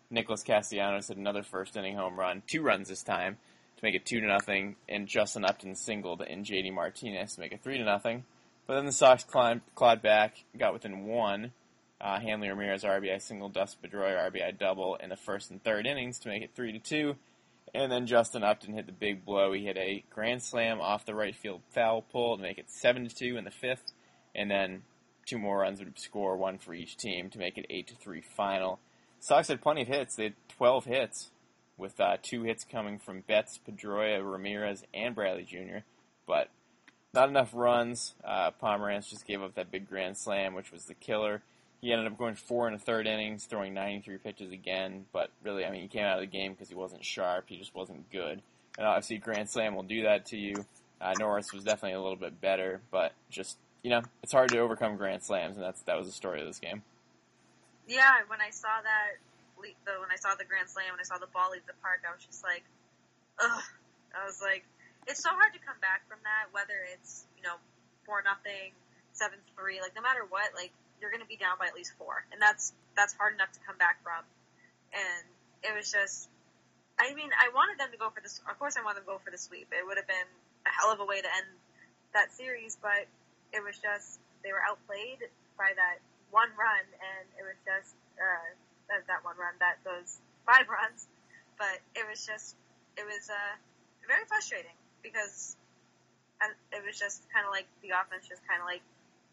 [0.10, 3.38] Nicholas Castellanos had another first inning home run, two runs this time
[3.76, 7.52] to make it two to nothing, and Justin Upton singled in JD Martinez to make
[7.52, 8.24] it three to nothing.
[8.66, 11.52] But then the Sox climbed, clawed back, got within one.
[12.00, 16.20] Uh, Hanley Ramirez RBI single, Dustin Pedroia RBI double in the first and third innings
[16.20, 17.16] to make it three to two.
[17.74, 19.52] And then Justin Upton hit the big blow.
[19.52, 23.08] He hit a grand slam off the right field foul pole to make it seven
[23.08, 23.92] to two in the fifth,
[24.34, 24.84] and then
[25.28, 28.22] two more runs would score, one for each team to make it eight to three
[28.22, 28.80] final.
[29.20, 30.16] Sox had plenty of hits.
[30.16, 31.32] They had twelve hits,
[31.78, 35.80] with uh, two hits coming from Betts, Pedroia, Ramirez, and Bradley Jr.
[36.26, 36.50] But
[37.14, 38.16] not enough runs.
[38.24, 41.42] Uh, Pomeranz just gave up that big grand slam, which was the killer.
[41.82, 45.06] He ended up going four and a third innings, throwing 93 pitches again.
[45.14, 47.46] But really, I mean, he came out of the game because he wasn't sharp.
[47.48, 48.42] He just wasn't good.
[48.78, 50.66] and obviously Grand Slam will do that to you.
[51.00, 54.60] Uh, Norris was definitely a little bit better, but just you know, it's hard to
[54.60, 56.82] overcome Grand Slams, and that's that was the story of this game.
[57.88, 59.22] Yeah, when I saw that,
[59.62, 62.02] the when I saw the Grand Slam, when I saw the ball leave the park,
[62.04, 62.64] I was just like,
[63.40, 63.64] ugh.
[64.18, 64.66] I was like,
[65.06, 66.50] it's so hard to come back from that.
[66.52, 67.62] Whether it's you know
[68.04, 68.74] four nothing,
[69.14, 71.94] seven three, like no matter what, like you're going to be down by at least
[71.98, 74.26] four, and that's that's hard enough to come back from.
[74.94, 75.26] And
[75.62, 76.30] it was just,
[76.98, 78.42] I mean, I wanted them to go for this.
[78.48, 79.70] Of course, I wanted them to go for the sweep.
[79.70, 80.30] It would have been
[80.66, 81.50] a hell of a way to end
[82.14, 83.06] that series, but
[83.54, 85.22] it was just they were outplayed
[85.58, 86.02] by that
[86.34, 88.50] one run, and it was just uh,
[88.90, 91.06] that, that one run, that those five runs.
[91.58, 92.54] But it was just,
[92.98, 93.54] it was uh,
[94.06, 95.58] very frustrating because
[96.42, 98.86] and it was just kind of like the offense just kind of like,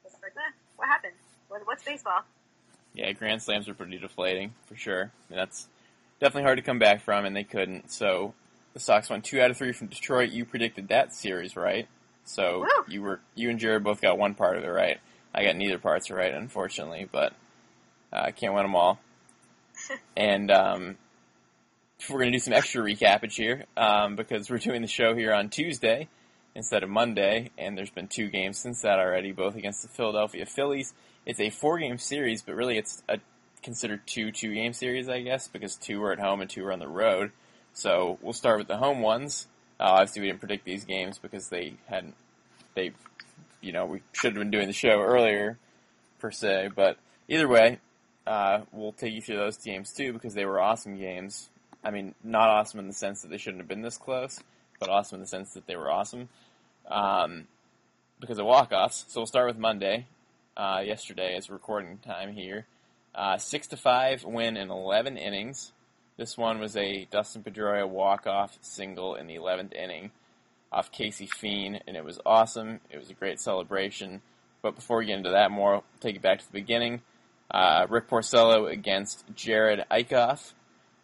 [0.04, 1.16] just like, eh, what happened?
[1.48, 2.22] What, what's baseball?
[2.94, 5.02] Yeah, Grand Slams are pretty deflating for sure.
[5.02, 5.68] I mean, that's
[6.20, 7.90] definitely hard to come back from, and they couldn't.
[7.90, 8.34] So
[8.72, 10.30] the Sox won two out of three from Detroit.
[10.30, 11.88] You predicted that series, right?
[12.24, 12.84] So Woo.
[12.88, 14.98] you were you and Jared both got one part of it right.
[15.34, 17.32] I got neither parts right, unfortunately, but
[18.12, 19.00] uh, I can't win them all.
[20.16, 20.96] and um,
[22.08, 25.32] we're going to do some extra recappage here um, because we're doing the show here
[25.32, 26.08] on Tuesday
[26.54, 30.46] instead of Monday, and there's been two games since that already, both against the Philadelphia
[30.46, 30.94] Phillies.
[31.26, 33.18] It's a four-game series, but really it's a
[33.62, 36.78] considered two two-game series, I guess, because two were at home and two were on
[36.78, 37.32] the road.
[37.72, 39.46] So we'll start with the home ones.
[39.80, 42.14] Uh, obviously, we didn't predict these games because they hadn't.
[42.74, 42.92] They,
[43.60, 45.58] you know, we should have been doing the show earlier,
[46.20, 46.70] per se.
[46.76, 47.78] But either way,
[48.26, 51.48] uh, we'll take you through those games too because they were awesome games.
[51.82, 54.40] I mean, not awesome in the sense that they shouldn't have been this close,
[54.78, 56.28] but awesome in the sense that they were awesome
[56.90, 57.46] um,
[58.20, 59.04] because of walk-offs.
[59.08, 60.06] So we'll start with Monday.
[60.56, 62.64] Uh, yesterday is recording time here.
[63.12, 65.72] Uh, six to five win in 11 innings.
[66.16, 70.12] This one was a Dustin Pedroia walk-off single in the 11th inning
[70.70, 72.78] off Casey Fien, and it was awesome.
[72.88, 74.22] It was a great celebration.
[74.62, 77.02] But before we get into that more, I'll take it back to the beginning.
[77.50, 80.52] Uh, Rick Porcello against Jerad Eickhoff.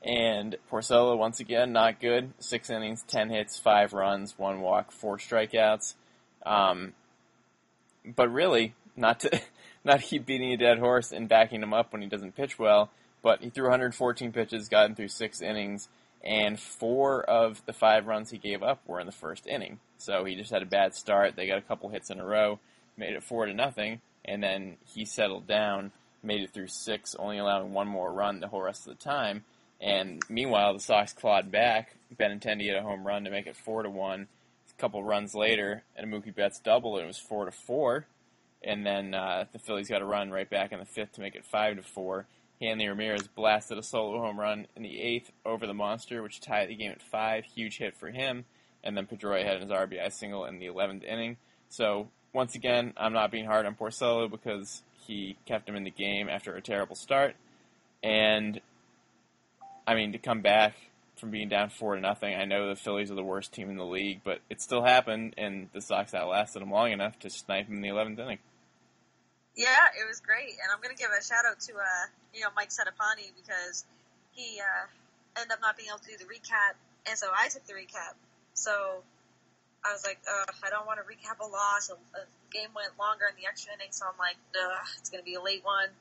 [0.02, 2.32] And Porcello, once again, not good.
[2.38, 5.94] Six innings, ten hits, five runs, one walk, four strikeouts.
[6.46, 6.94] Um,
[8.04, 9.40] but really, not to
[9.84, 12.90] not keep beating a dead horse and backing him up when he doesn't pitch well.
[13.22, 15.88] But he threw 114 pitches, got him through six innings,
[16.22, 19.78] and four of the five runs he gave up were in the first inning.
[19.98, 21.36] So he just had a bad start.
[21.36, 22.60] They got a couple hits in a row,
[22.96, 27.38] made it four to nothing, and then he settled down, made it through six, only
[27.38, 29.44] allowing one more run the whole rest of the time.
[29.80, 31.94] And meanwhile, the Sox clawed back.
[32.18, 34.28] Benintendi had a home run to make it four to one.
[34.76, 38.06] A couple runs later, and Mookie Betts double, and it was four to four.
[38.62, 41.34] And then uh, the Phillies got a run right back in the fifth to make
[41.34, 42.26] it five to four.
[42.60, 46.68] Hanley Ramirez blasted a solo home run in the eighth over the monster, which tied
[46.68, 47.44] the game at five.
[47.44, 48.44] Huge hit for him.
[48.84, 51.38] And then Pedroia had his RBI single in the 11th inning.
[51.70, 55.90] So once again, I'm not being hard on Porcello because he kept him in the
[55.90, 57.34] game after a terrible start.
[58.02, 58.60] And
[59.86, 60.74] I mean, to come back
[61.20, 63.76] from being down four to nothing, I know the Phillies are the worst team in
[63.76, 67.66] the league, but it still happened, and the Sox outlasted them long enough to snipe
[67.66, 68.38] them in the 11th inning.
[69.54, 72.48] Yeah, it was great, and I'm gonna give a shout out to uh, you know
[72.56, 73.84] Mike Sedapani because
[74.32, 74.86] he uh,
[75.36, 78.16] ended up not being able to do the recap, and so I took the recap.
[78.54, 79.02] So
[79.84, 81.90] I was like, Ugh, I don't want to recap a loss.
[81.90, 84.38] A, a game went longer in the extra inning, so I'm like,
[84.98, 85.92] it's gonna be a late one.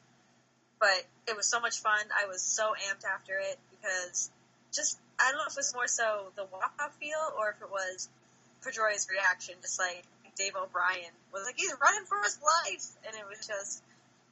[0.79, 1.99] But it was so much fun.
[2.15, 4.31] I was so amped after it because
[4.71, 7.61] just I don't know if it was more so the walk off feel or if
[7.61, 8.07] it was
[8.63, 10.03] Pedroia's reaction, just like
[10.39, 12.95] Dave O'Brien was like, he's running for his life.
[13.03, 13.83] And it was just,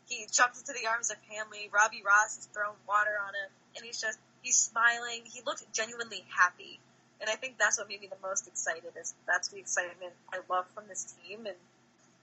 [0.08, 1.68] he jumped into the arms of Hanley.
[1.68, 3.52] Robbie Ross is throwing water on him.
[3.76, 5.28] And he's just, he's smiling.
[5.28, 6.80] He looked genuinely happy.
[7.20, 10.40] And I think that's what made me the most excited is that's the excitement I
[10.48, 11.46] love from this team.
[11.46, 11.60] And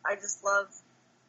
[0.00, 0.72] I just love,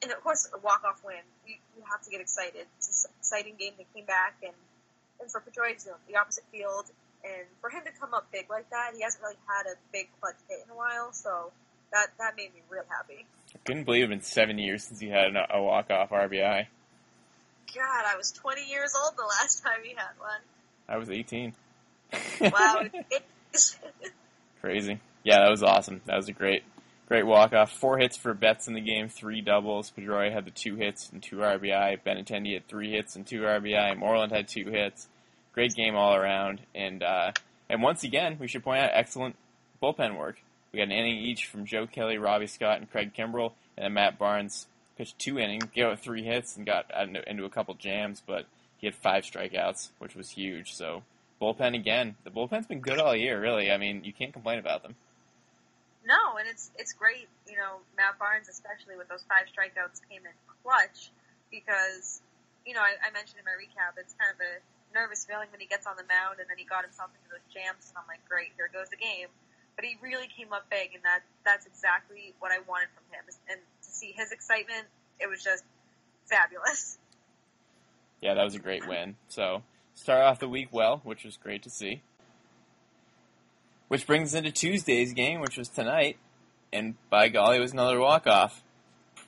[0.01, 1.23] and of course, a walk-off win.
[1.43, 2.67] You, you have to get excited.
[2.77, 4.39] It's an exciting game that came back.
[4.43, 4.55] And,
[5.19, 5.75] and for Pedroia
[6.07, 6.85] the opposite field.
[7.25, 10.07] And for him to come up big like that, he hasn't really had a big
[10.21, 11.11] clutch hit in a while.
[11.11, 11.51] So,
[11.91, 13.25] that that made me real happy.
[13.53, 16.67] I couldn't believe it's been seven years since he had a, a walk-off RBI.
[17.73, 20.39] God, I was 20 years old the last time he had one.
[20.87, 21.53] I was 18.
[22.41, 22.83] Wow.
[24.61, 24.99] Crazy.
[25.23, 26.01] Yeah, that was awesome.
[26.05, 26.63] That was a great,
[27.07, 27.71] great walk-off.
[27.71, 29.91] Four hits for Betts in the game, three doubles.
[29.97, 31.99] Pedroia had the two hits and two RBI.
[32.05, 33.97] Benintendi had three hits and two RBI.
[33.97, 35.07] Moreland had two hits.
[35.55, 36.59] Great game all around.
[36.75, 37.31] And uh,
[37.69, 39.35] and once again, we should point out excellent
[39.81, 40.35] bullpen work.
[40.71, 43.93] We got an inning each from Joe Kelly, Robbie Scott, and Craig Kimbrel, and then
[43.93, 48.21] Matt Barnes pitched two innings, gave up three hits, and got into, a couple jams,
[48.25, 48.45] but
[48.77, 50.73] he had five strikeouts, which was huge.
[50.73, 51.03] So
[51.41, 52.15] bullpen again.
[52.25, 53.71] The bullpen's been good all year, really.
[53.71, 54.95] I mean, you can't complain about them.
[56.05, 57.29] No, and it's it's great.
[57.47, 61.09] You know, Matt Barnes, especially with those five strikeouts, came in clutch
[61.49, 62.21] because,
[62.65, 64.59] you know, I, I mentioned in my recap, it's kind of a
[64.95, 67.43] nervous feeling when he gets on the mound, and then he got himself into those
[67.51, 69.27] jams, and I'm like, great, here goes the game.
[69.75, 73.27] But he really came up big, and that that's exactly what I wanted from him.
[73.51, 74.87] And to see his excitement,
[75.19, 75.67] it was just
[76.25, 76.97] fabulous.
[78.21, 79.19] Yeah, that was a great win.
[79.27, 82.01] So start off the week well, which was great to see.
[83.89, 86.17] Which brings us into Tuesday's game, which was tonight,
[86.71, 88.63] and by golly, it was another walk off.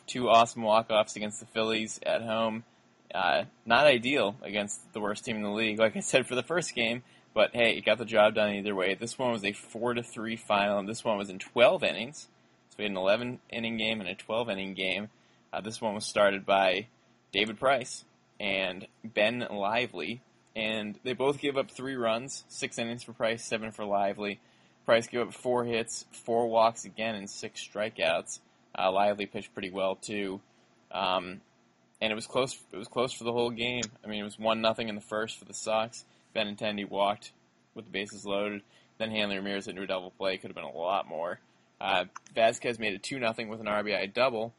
[0.08, 2.64] Two awesome walk offs against the Phillies at home.
[3.14, 6.44] Uh, not ideal against the worst team in the league, like I said for the
[6.44, 8.96] first game, but hey, it got the job done either way.
[8.96, 12.28] This one was a four to three final, and this one was in twelve innings.
[12.70, 15.10] So we had an eleven inning game and a twelve inning game.
[15.54, 16.88] Uh, this one was started by
[17.32, 18.04] David Price
[18.40, 20.22] and Ben Lively,
[20.56, 24.40] and they both gave up three runs, six innings for Price, seven for Lively.
[24.86, 28.40] Price gave up four hits, four walks again, and six strikeouts.
[28.78, 30.42] Uh, Lively pitched pretty well too,
[30.92, 31.42] um,
[32.02, 32.58] and it was close.
[32.72, 33.84] It was close for the whole game.
[34.04, 36.04] I mean, it was one nothing in the first for the Sox.
[36.36, 37.32] Benintendi walked
[37.74, 38.62] with the bases loaded.
[38.98, 40.38] Then Hanley Ramirez into a double play.
[40.38, 41.40] Could have been a lot more.
[41.80, 42.06] Uh,
[42.36, 44.54] Vazquez made it two nothing with an RBI double,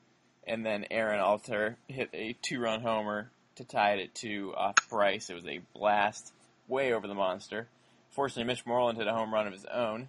[0.46, 4.77] and then Aaron Altherr hit a two run homer to tie it at two off
[4.88, 5.31] Price.
[5.31, 6.33] It was a blast
[6.68, 7.66] way over the monster.
[8.11, 10.09] Fortunately, Mitch Moreland hit a home run of his own.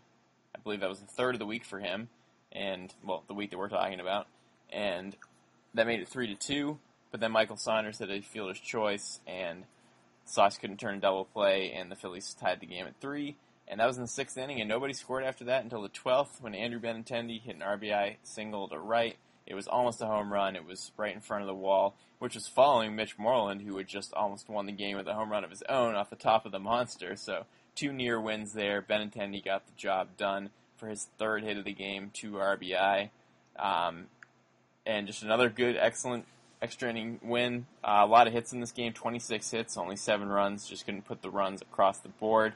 [0.55, 2.09] I believe that was the third of the week for him,
[2.51, 4.27] and well, the week that we're talking about,
[4.71, 5.15] and
[5.73, 6.79] that made it three to two.
[7.11, 9.65] But then Michael Saunders had a fielder's choice, and
[10.25, 13.35] Sox couldn't turn a double play, and the Phillies tied the game at three.
[13.67, 16.41] And that was in the sixth inning, and nobody scored after that until the twelfth
[16.41, 19.17] when Andrew Benintendi hit an RBI single to right.
[19.45, 20.55] It was almost a home run.
[20.55, 23.87] It was right in front of the wall, which was following Mitch Moreland, who had
[23.87, 26.45] just almost won the game with a home run of his own off the top
[26.45, 27.15] of the monster.
[27.15, 27.45] So
[27.75, 28.81] two near wins there.
[28.81, 33.09] Benintendi got the job done for his third hit of the game, two RBI,
[33.57, 34.05] um,
[34.85, 36.25] and just another good, excellent
[36.61, 37.65] extra inning win.
[37.83, 40.67] Uh, a lot of hits in this game, 26 hits, only seven runs.
[40.67, 42.53] Just couldn't put the runs across the board.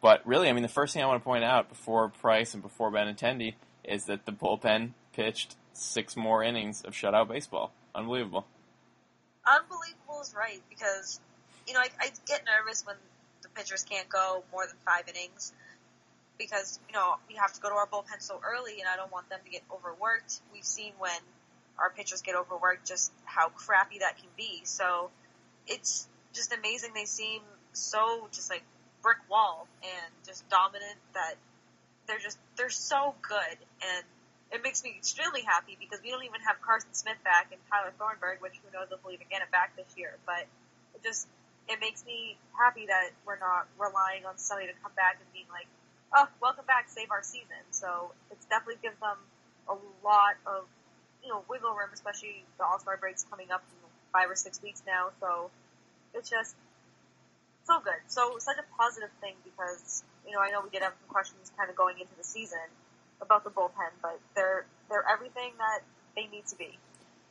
[0.00, 2.62] But really, I mean, the first thing I want to point out before Price and
[2.62, 7.72] before Benintendi is that the bullpen pitched six more innings of shutout baseball.
[7.94, 8.46] Unbelievable.
[9.46, 11.20] Unbelievable is right because
[11.66, 12.96] you know I, I get nervous when
[13.42, 15.52] the pitchers can't go more than five innings
[16.38, 19.12] because you know we have to go to our bullpen so early, and I don't
[19.12, 20.40] want them to get overworked.
[20.52, 21.18] We've seen when
[21.78, 24.60] our pitchers get overworked just how crappy that can be.
[24.64, 25.10] So
[25.66, 26.90] it's just amazing.
[26.94, 28.62] They seem so just like
[29.02, 31.34] brick wall and just dominant that
[32.06, 34.04] they're just they're so good and
[34.52, 37.90] it makes me extremely happy because we don't even have Carson Smith back and Tyler
[37.98, 40.14] Thornburg, which who knows if we'll even get him back this year.
[40.24, 40.46] But
[40.94, 41.26] it just
[41.66, 45.50] it makes me happy that we're not relying on somebody to come back and being
[45.50, 45.66] like,
[46.14, 47.64] oh, welcome back, save our season.
[47.74, 49.18] So it's definitely gives them
[49.66, 49.74] a
[50.06, 50.70] lot of
[51.24, 54.62] you know wiggle room, especially the All Star breaks coming up in five or six
[54.62, 55.08] weeks now.
[55.20, 55.50] So
[56.14, 56.54] it's just
[57.64, 57.98] so good.
[58.06, 61.50] So such a positive thing because you know I know we did have some questions
[61.56, 62.68] kind of going into the season
[63.20, 65.80] about the bullpen, but they're they're everything that
[66.14, 66.78] they need to be.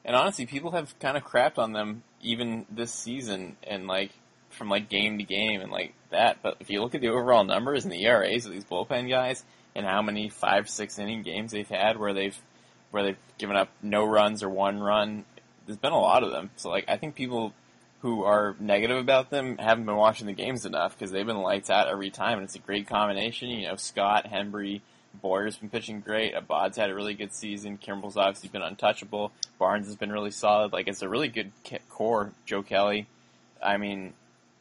[0.06, 4.12] And honestly, people have kind of crapped on them even this season, and like
[4.50, 6.40] from like game to game and like that.
[6.42, 9.44] But if you look at the overall numbers and the ERAs of these bullpen guys,
[9.76, 12.38] and how many five six inning games they've had where they've
[12.94, 15.26] where they've given up no runs or one run,
[15.66, 16.52] there's been a lot of them.
[16.58, 17.54] So like I think people
[18.02, 21.72] who are negative about them haven't been watching the games enough because they've been lights
[21.72, 23.50] out every time, and it's a great combination.
[23.50, 24.82] You know, Scott, Hembree,
[25.20, 26.36] Boyer's been pitching great.
[26.36, 27.80] Abad's had a really good season.
[27.80, 29.32] Kimbrel's obviously been untouchable.
[29.58, 30.72] Barnes has been really solid.
[30.72, 31.52] Like it's a really good
[31.90, 32.32] core.
[32.46, 33.08] Joe Kelly.
[33.62, 34.14] I mean,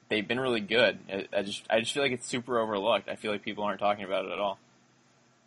[0.08, 1.00] they've been really good.
[1.36, 3.10] I just I just feel like it's super overlooked.
[3.10, 4.58] I feel like people aren't talking about it at all.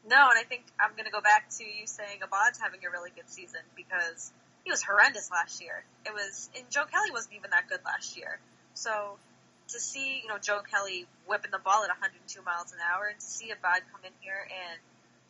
[0.05, 2.89] No, and I think I'm going to go back to you saying Abad's having a
[2.91, 4.31] really good season because
[4.63, 5.83] he was horrendous last year.
[6.05, 8.37] It was, and Joe Kelly wasn't even that good last year.
[8.75, 9.17] So
[9.69, 13.19] to see, you know, Joe Kelly whipping the ball at 102 miles an hour and
[13.19, 14.77] to see Abad come in here and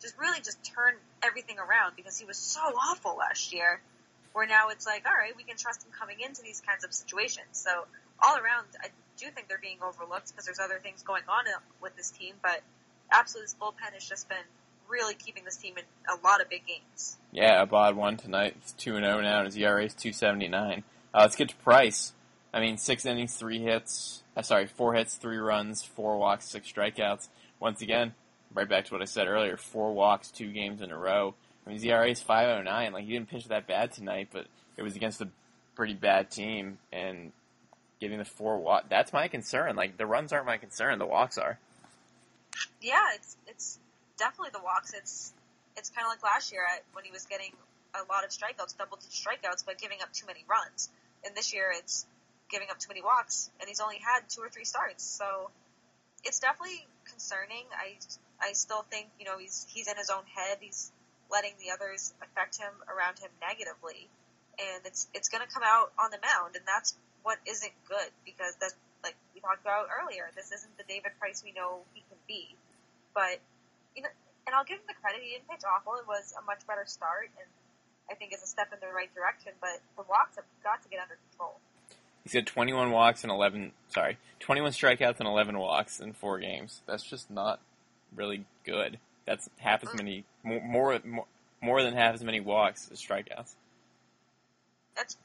[0.00, 0.92] just really just turn
[1.24, 3.80] everything around because he was so awful last year.
[4.36, 6.92] Where now it's like, all right, we can trust him coming into these kinds of
[6.92, 7.56] situations.
[7.56, 7.88] So
[8.20, 11.64] all around, I do think they're being overlooked because there's other things going on uh,
[11.80, 12.34] with this team.
[12.42, 12.60] But
[13.08, 14.44] absolutely, this bullpen has just been
[14.88, 17.16] really keeping this team in a lot of big games.
[17.32, 18.54] Yeah, Abad won tonight.
[18.58, 20.84] It's two and zero now, and his ERA is two seventy nine.
[21.14, 22.12] Uh, let's get to Price.
[22.52, 24.22] I mean, six innings, three hits.
[24.36, 27.28] Uh, sorry, four hits, three runs, four walks, six strikeouts.
[27.60, 28.14] Once again,
[28.54, 31.34] right back to what I said earlier, four walks, two games in a row.
[31.64, 32.92] I mean, his ERA is 5.09.
[32.92, 35.28] Like, he didn't pitch that bad tonight, but it was against a
[35.74, 37.32] pretty bad team, and
[38.00, 38.88] getting the four walk.
[38.88, 39.76] That's my concern.
[39.76, 40.98] Like the runs aren't my concern.
[40.98, 41.58] The walks are.
[42.80, 43.78] Yeah, it's it's
[44.18, 44.92] definitely the walks.
[44.92, 45.32] It's
[45.76, 47.52] it's kind of like last year when he was getting
[47.94, 50.90] a lot of strikeouts, double digit strikeouts, but giving up too many runs.
[51.24, 52.06] And this year it's
[52.50, 55.04] giving up too many walks, and he's only had two or three starts.
[55.04, 55.50] So
[56.24, 57.64] it's definitely concerning.
[57.72, 57.96] I
[58.40, 60.58] I still think you know he's he's in his own head.
[60.60, 60.92] He's
[61.30, 64.08] letting the others affect him around him negatively,
[64.58, 68.10] and it's it's going to come out on the mound, and that's what isn't good
[68.24, 70.30] because that's like we talked about earlier.
[70.34, 72.54] This isn't the David Price we know he can be,
[73.14, 73.40] but
[73.96, 74.12] you know,
[74.46, 75.24] and I'll give him the credit.
[75.24, 75.98] He didn't pitch awful.
[75.98, 77.48] It was a much better start, and
[78.10, 79.52] I think it's a step in the right direction.
[79.60, 81.58] But the walks have got to get under control.
[82.22, 86.82] He's got 21 walks and 11, sorry, 21 strikeouts and 11 walks in four games.
[86.84, 87.60] That's just not
[88.14, 88.98] really good.
[89.26, 89.96] That's half as mm.
[89.98, 91.26] many, more, more, more,
[91.62, 93.54] more than half as many walks as strikeouts.
[94.96, 95.16] That's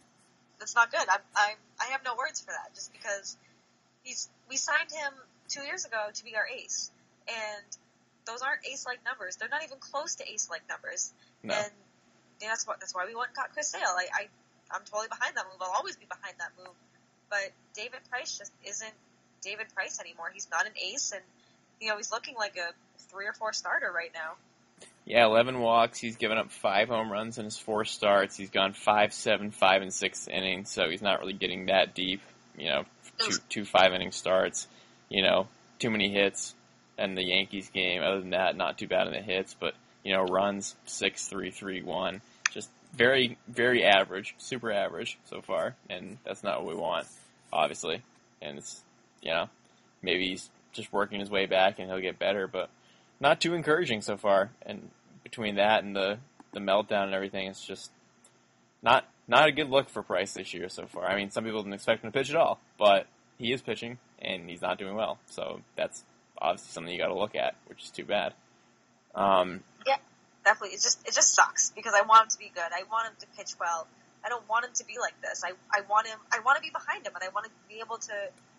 [0.60, 1.02] that's not good.
[1.10, 2.76] I'm, I'm I have no words for that.
[2.76, 3.38] Just because
[4.04, 5.14] he's we signed him
[5.50, 6.92] two years ago to be our ace,
[7.28, 7.78] and
[8.26, 9.36] those aren't ace-like numbers.
[9.36, 11.14] They're not even close to ace-like numbers.
[11.44, 11.54] No.
[11.54, 11.72] And
[12.42, 13.82] yeah, that's what that's why we went and got Chris Sale.
[13.86, 14.28] I, I
[14.74, 15.62] I'm totally behind that move.
[15.62, 16.76] I'll always be behind that move.
[17.30, 18.94] But David Price just isn't
[19.42, 20.32] David Price anymore.
[20.34, 21.22] He's not an ace, and
[21.80, 22.74] you know he's looking like a
[23.10, 24.34] three or four starter right now.
[25.06, 26.00] Yeah, 11 walks.
[26.00, 28.38] He's given up five home runs in his four starts.
[28.38, 32.22] He's gone five, seven, five, and six innings, so he's not really getting that deep.
[32.58, 32.84] You know,
[33.18, 34.68] two, two five inning starts.
[35.10, 35.48] You know,
[35.80, 36.54] too many hits.
[37.02, 39.74] And the Yankees game, other than that, not too bad in the hits, but
[40.04, 42.22] you know, runs six, three, three, one.
[42.52, 47.08] Just very, very average, super average so far, and that's not what we want,
[47.52, 48.04] obviously.
[48.41, 48.84] And it's,
[49.22, 49.49] you know,
[50.02, 52.70] maybe he's just working his way back and he'll get better, but
[53.20, 54.52] not too encouraging so far.
[54.64, 54.89] And
[55.24, 56.18] between that and the
[56.54, 57.91] the meltdown and everything, it's just
[58.82, 61.06] not not a good look for Price this year so far.
[61.06, 63.97] I mean, some people didn't expect him to pitch at all, but he is pitching
[64.20, 65.18] and he's not doing well.
[65.28, 66.04] So that's
[66.42, 68.34] obviously something you got to look at, which is too bad.
[69.16, 69.98] Um, Yeah,
[70.44, 70.76] definitely.
[70.76, 72.72] It just it just sucks because I want him to be good.
[72.74, 73.88] I want him to pitch well.
[74.26, 75.44] I don't want him to be like this.
[75.44, 76.18] I I want him.
[76.32, 78.14] I want to be behind him, and I want to be able to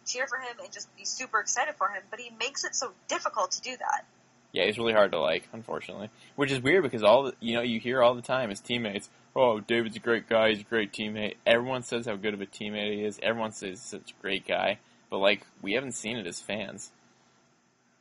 [0.07, 2.03] cheer for him and just be super excited for him.
[2.11, 4.05] But he makes it so difficult to do that.
[4.53, 6.11] yeah, he's really hard to like, unfortunately.
[6.37, 9.09] Which is weird because all the, you know you hear all the time his teammates.
[9.35, 10.51] Oh, David's a great guy.
[10.51, 11.37] He's a great teammate.
[11.47, 13.19] Everyone says how good of a teammate he is.
[13.23, 14.79] Everyone says he's such a great guy.
[15.09, 16.91] But like, we haven't seen it as fans.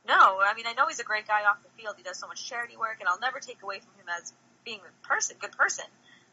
[0.06, 1.94] No, I mean I know he's a great guy off the field.
[1.96, 4.32] He does so much charity work, and I'll never take away from him as
[4.64, 5.84] being a person, good person.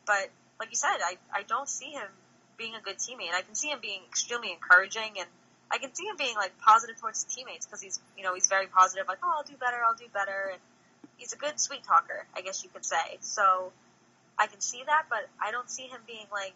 [0.06, 2.08] But like you said, I I don't see him
[2.58, 3.34] being a good teammate.
[3.34, 5.30] I can see him being extremely encouraging, and
[5.72, 8.48] I can see him being like positive towards his teammates because he's you know he's
[8.48, 10.62] very positive, like oh I'll do better, I'll do better, and
[11.18, 13.18] he's a good sweet talker, I guess you could say.
[13.22, 13.72] So
[14.38, 16.54] I can see that, but I don't see him being like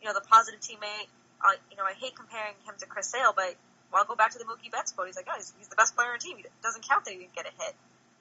[0.00, 1.08] you know the positive teammate.
[1.42, 3.56] I, you know I hate comparing him to Chris Sale, but
[3.92, 5.08] well, I'll go back to the Mookie Betts quote.
[5.08, 6.38] He's like, oh, he's, he's the best player on the team.
[6.38, 7.74] It doesn't count that he didn't get a hit.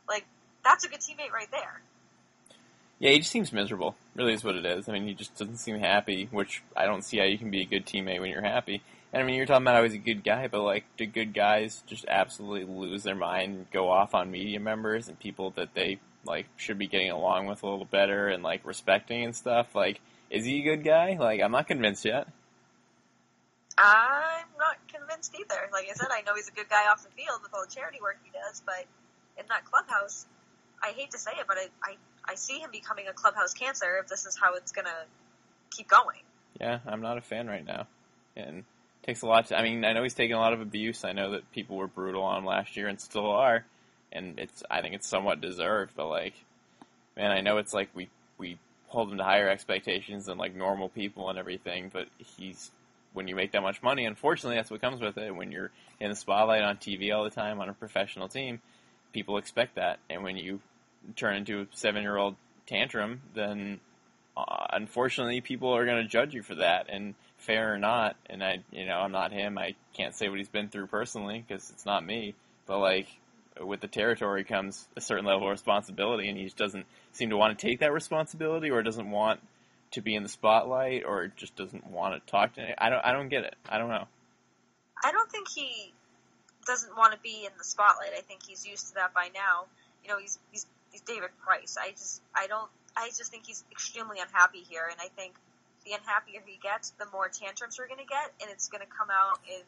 [0.07, 0.25] Like,
[0.63, 1.81] that's a good teammate right there.
[2.99, 3.95] Yeah, he just seems miserable.
[4.15, 4.89] Really, is what it is.
[4.89, 7.61] I mean, he just doesn't seem happy, which I don't see how you can be
[7.61, 8.81] a good teammate when you're happy.
[9.13, 11.33] And I mean, you're talking about how he's a good guy, but like, do good
[11.33, 15.73] guys just absolutely lose their mind and go off on media members and people that
[15.73, 19.73] they like should be getting along with a little better and like respecting and stuff?
[19.73, 21.17] Like, is he a good guy?
[21.19, 22.27] Like, I'm not convinced yet.
[23.77, 24.75] I'm not
[25.19, 25.69] convinced either.
[25.71, 27.73] Like I said, I know he's a good guy off the field with all the
[27.73, 28.85] charity work he does, but
[29.37, 30.25] in that clubhouse,
[30.81, 31.95] I hate to say it, but I, I,
[32.31, 35.05] I see him becoming a clubhouse cancer if this is how it's gonna
[35.71, 36.21] keep going.
[36.59, 37.87] Yeah, I'm not a fan right now,
[38.35, 39.47] and it takes a lot.
[39.47, 41.03] To, I mean, I know he's taken a lot of abuse.
[41.03, 43.65] I know that people were brutal on him last year and still are,
[44.11, 44.63] and it's.
[44.69, 45.93] I think it's somewhat deserved.
[45.95, 46.33] But like,
[47.15, 48.57] man, I know it's like we we
[48.87, 51.91] hold him to higher expectations than like normal people and everything.
[51.93, 52.71] But he's
[53.13, 55.35] when you make that much money, unfortunately, that's what comes with it.
[55.35, 58.61] When you're in the spotlight on TV all the time on a professional team,
[59.13, 60.59] people expect that, and when you
[61.15, 62.35] turn into a seven year old
[62.67, 63.79] tantrum, then
[64.37, 68.15] uh, unfortunately, people are going to judge you for that, and fair or not.
[68.27, 69.57] And I, you know, I'm not him.
[69.57, 72.35] I can't say what he's been through personally because it's not me.
[72.65, 73.07] But like,
[73.59, 77.37] with the territory comes a certain level of responsibility, and he just doesn't seem to
[77.37, 79.41] want to take that responsibility, or doesn't want
[79.91, 82.61] to be in the spotlight, or just doesn't want to talk to.
[82.61, 83.05] Any, I don't.
[83.05, 83.55] I don't get it.
[83.67, 84.07] I don't know.
[85.03, 85.93] I don't think he
[86.65, 88.11] doesn't want to be in the spotlight.
[88.17, 89.65] I think he's used to that by now.
[90.03, 91.77] You know, he's he's he's David Price.
[91.79, 95.33] I just I don't I just think he's extremely unhappy here, and I think
[95.85, 98.91] the unhappier he gets, the more tantrums we're going to get, and it's going to
[98.91, 99.63] come out in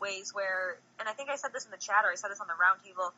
[0.00, 2.40] ways where, and I think I said this in the chat or I said this
[2.40, 3.12] on the roundtable.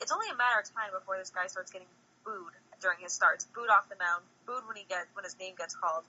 [0.00, 1.90] It's only a matter of time before this guy starts getting
[2.24, 5.54] booed during his starts, booed off the mound, booed when he get when his name
[5.56, 6.04] gets called,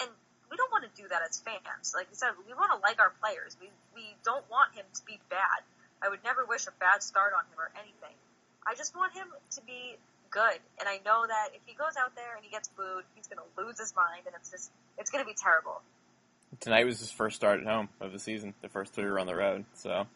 [0.00, 0.08] and
[0.50, 1.92] we don't want to do that as fans.
[1.94, 3.56] Like you said, we want to like our players.
[3.60, 5.62] We we don't want him to be bad.
[6.00, 8.16] I would never wish a bad start on him or anything.
[8.66, 9.96] I just want him to be
[10.30, 10.58] good.
[10.80, 13.38] And I know that if he goes out there and he gets booed, he's going
[13.38, 15.80] to lose his mind, and it's just it's going to be terrible.
[16.60, 18.54] Tonight was his first start at home of the season.
[18.62, 20.06] The first three were on the road, so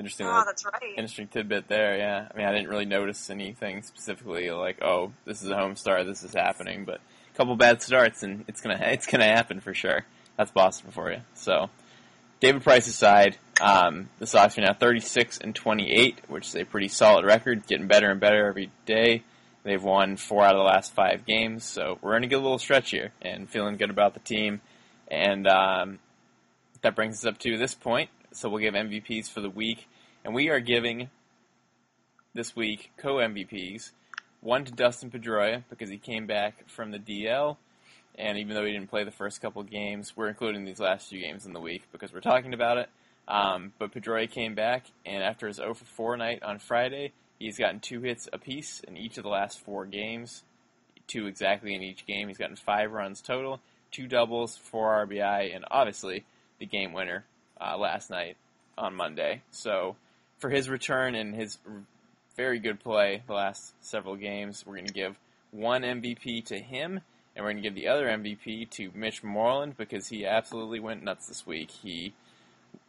[0.00, 0.26] interesting.
[0.26, 0.94] Oh, that's right.
[0.96, 1.96] interesting tidbit there.
[1.96, 5.76] Yeah, I mean, I didn't really notice anything specifically like, oh, this is a home
[5.76, 9.60] start, this is happening, but a couple bad starts, and it's gonna it's gonna happen
[9.60, 10.04] for sure.
[10.36, 11.20] That's Boston for you.
[11.34, 11.70] So,
[12.40, 16.88] David Price aside, um, the Sox are now 36 and 28, which is a pretty
[16.88, 19.22] solid record, getting better and better every day.
[19.62, 22.58] They've won four out of the last five games, so we're in a good little
[22.58, 24.62] stretch here, and feeling good about the team.
[25.08, 25.98] And um,
[26.82, 28.10] that brings us up to this point.
[28.32, 29.88] So we'll give MVPs for the week,
[30.24, 31.08] and we are giving
[32.34, 33.92] this week co MVPs.
[34.40, 37.56] One to Dustin Pedroia because he came back from the DL,
[38.16, 41.20] and even though he didn't play the first couple games, we're including these last few
[41.20, 42.88] games in the week because we're talking about it.
[43.28, 47.58] Um, but Pedroia came back, and after his 0 for 4 night on Friday, he's
[47.58, 50.42] gotten two hits apiece in each of the last four games,
[51.06, 52.28] two exactly in each game.
[52.28, 53.60] He's gotten five runs total,
[53.90, 56.24] two doubles, four RBI, and obviously
[56.58, 57.24] the game winner
[57.60, 58.36] uh, last night
[58.76, 59.42] on Monday.
[59.50, 59.96] So
[60.40, 61.58] for his return and his
[62.36, 65.16] very good play the last several games, we're going to give
[65.52, 67.00] one MVP to him,
[67.36, 71.04] and we're going to give the other MVP to Mitch Moreland because he absolutely went
[71.04, 71.70] nuts this week.
[71.70, 72.14] He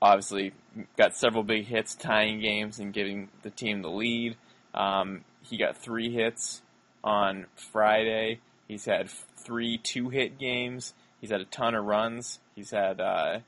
[0.01, 0.53] obviously
[0.97, 4.37] got several big hits, tying games and giving the team the lead.
[4.73, 6.61] Um, he got three hits
[7.03, 8.39] on Friday.
[8.67, 9.09] He's had
[9.45, 10.93] three two-hit games.
[11.19, 12.39] He's had a ton of runs.
[12.55, 13.39] He's had uh,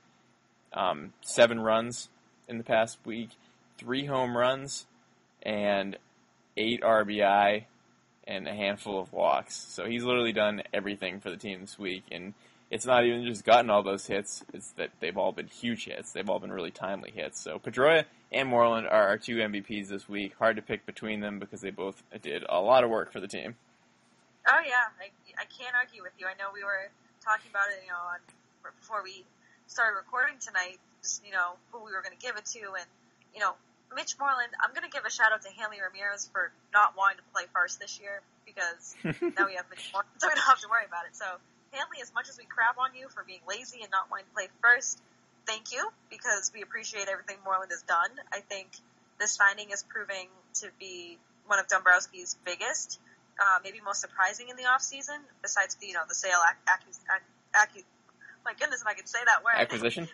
[0.74, 2.10] um, seven runs
[2.48, 3.30] in the past week,
[3.84, 4.86] three home runs,
[5.42, 5.98] and
[6.56, 7.66] eight RBI,
[8.26, 9.56] and a handful of walks.
[9.56, 12.34] So he's literally done everything for the team this week, and
[12.72, 16.12] it's not even just gotten all those hits; it's that they've all been huge hits.
[16.12, 17.42] They've all been really timely hits.
[17.42, 20.34] So Pedroia and Moreland are our two MVPs this week.
[20.40, 23.28] Hard to pick between them because they both did a lot of work for the
[23.28, 23.56] team.
[24.48, 26.26] Oh yeah, I, I can't argue with you.
[26.28, 26.90] I know we were
[27.24, 28.20] talking about it, you know, on,
[28.80, 29.24] before we
[29.68, 30.80] started recording tonight.
[31.02, 32.88] Just you know who we were going to give it to, and
[33.34, 33.56] you know
[33.96, 34.54] Mitch Moreland.
[34.62, 37.46] I'm going to give a shout out to Hanley Ramirez for not wanting to play
[37.54, 38.98] first this year because
[39.38, 41.16] now we have Mitch Moreland, so we don't have to worry about it.
[41.16, 41.26] So
[41.74, 44.36] Hanley, as much as we crap on you for being lazy and not wanting to
[44.36, 45.02] play first,
[45.46, 48.12] thank you because we appreciate everything Moreland has done.
[48.32, 48.70] I think
[49.20, 50.30] this signing is proving
[50.62, 51.18] to be
[51.48, 53.00] one of Dombrowski's biggest,
[53.40, 55.20] uh, maybe most surprising in the off season.
[55.42, 57.88] Besides the you know the sale ac- accus- ac- accu-
[58.46, 59.56] my goodness, if I could say that word.
[59.56, 60.08] Acquisition.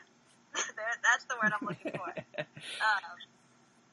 [0.54, 2.10] that's the word I'm looking for.
[2.40, 3.18] um,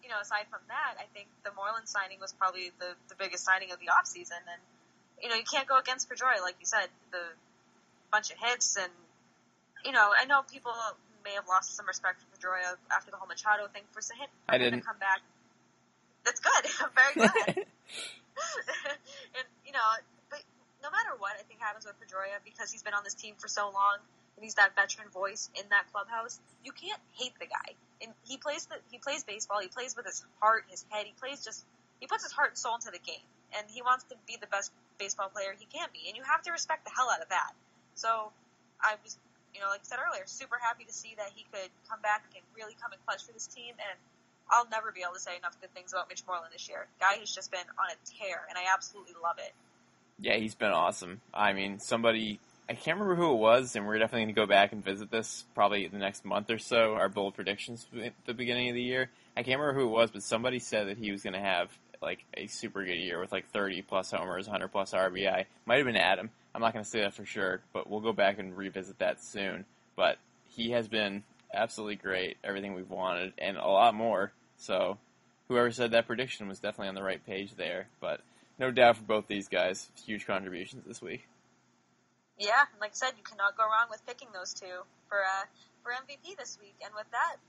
[0.06, 3.42] you know, aside from that, I think the Moreland signing was probably the, the biggest
[3.42, 4.62] signing of the off season, and
[5.18, 7.34] you know you can't go against Pedroia, like you said, the
[8.14, 8.94] bunch of hits, and
[9.82, 10.70] you know I know people
[11.26, 14.62] may have lost some respect for Pedroia after the whole Machado thing for him, I
[14.62, 14.78] didn't.
[14.78, 15.26] to come back.
[16.22, 16.62] That's good,
[16.94, 17.66] very good.
[19.34, 19.90] and you know,
[20.30, 20.38] but
[20.86, 23.50] no matter what I think happens with Pedroia, because he's been on this team for
[23.50, 23.98] so long
[24.36, 27.72] and he's that veteran voice in that clubhouse, you can't hate the guy.
[28.02, 29.60] And he plays the he plays baseball.
[29.60, 31.06] He plays with his heart, his head.
[31.06, 31.64] He plays just
[32.00, 33.24] he puts his heart and soul into the game,
[33.56, 36.08] and he wants to be the best baseball player he can be.
[36.08, 37.56] And you have to respect the hell out of that.
[37.96, 38.32] So
[38.84, 39.16] I was,
[39.54, 42.28] you know, like I said earlier, super happy to see that he could come back
[42.36, 43.72] and really come in clutch for this team.
[43.80, 43.96] And
[44.52, 46.86] I'll never be able to say enough good things about Mitch Moreland this year.
[47.00, 49.56] Guy has just been on a tear, and I absolutely love it.
[50.20, 51.20] Yeah, he's been awesome.
[51.32, 54.46] I mean, somebody I can't remember who it was, and we're definitely going to go
[54.46, 56.94] back and visit this probably the next month or so.
[56.94, 59.10] Our bold predictions at the beginning of the year.
[59.36, 61.70] I can't remember who it was, but somebody said that he was going to have
[62.02, 65.44] like a super good year with like 30 plus homers, 100 plus RBI.
[65.64, 66.30] Might have been Adam.
[66.54, 69.22] I'm not going to say that for sure, but we'll go back and revisit that
[69.22, 69.64] soon.
[69.94, 71.22] But he has been
[71.54, 72.36] absolutely great.
[72.42, 74.32] Everything we've wanted, and a lot more.
[74.56, 74.98] So,
[75.48, 77.88] whoever said that prediction was definitely on the right page there.
[78.00, 78.20] But
[78.58, 81.28] no doubt for both these guys, huge contributions this week.
[82.38, 85.44] Yeah, and like I said, you cannot go wrong with picking those two for uh,
[85.80, 86.76] for MVP this week.
[86.84, 87.40] And with that,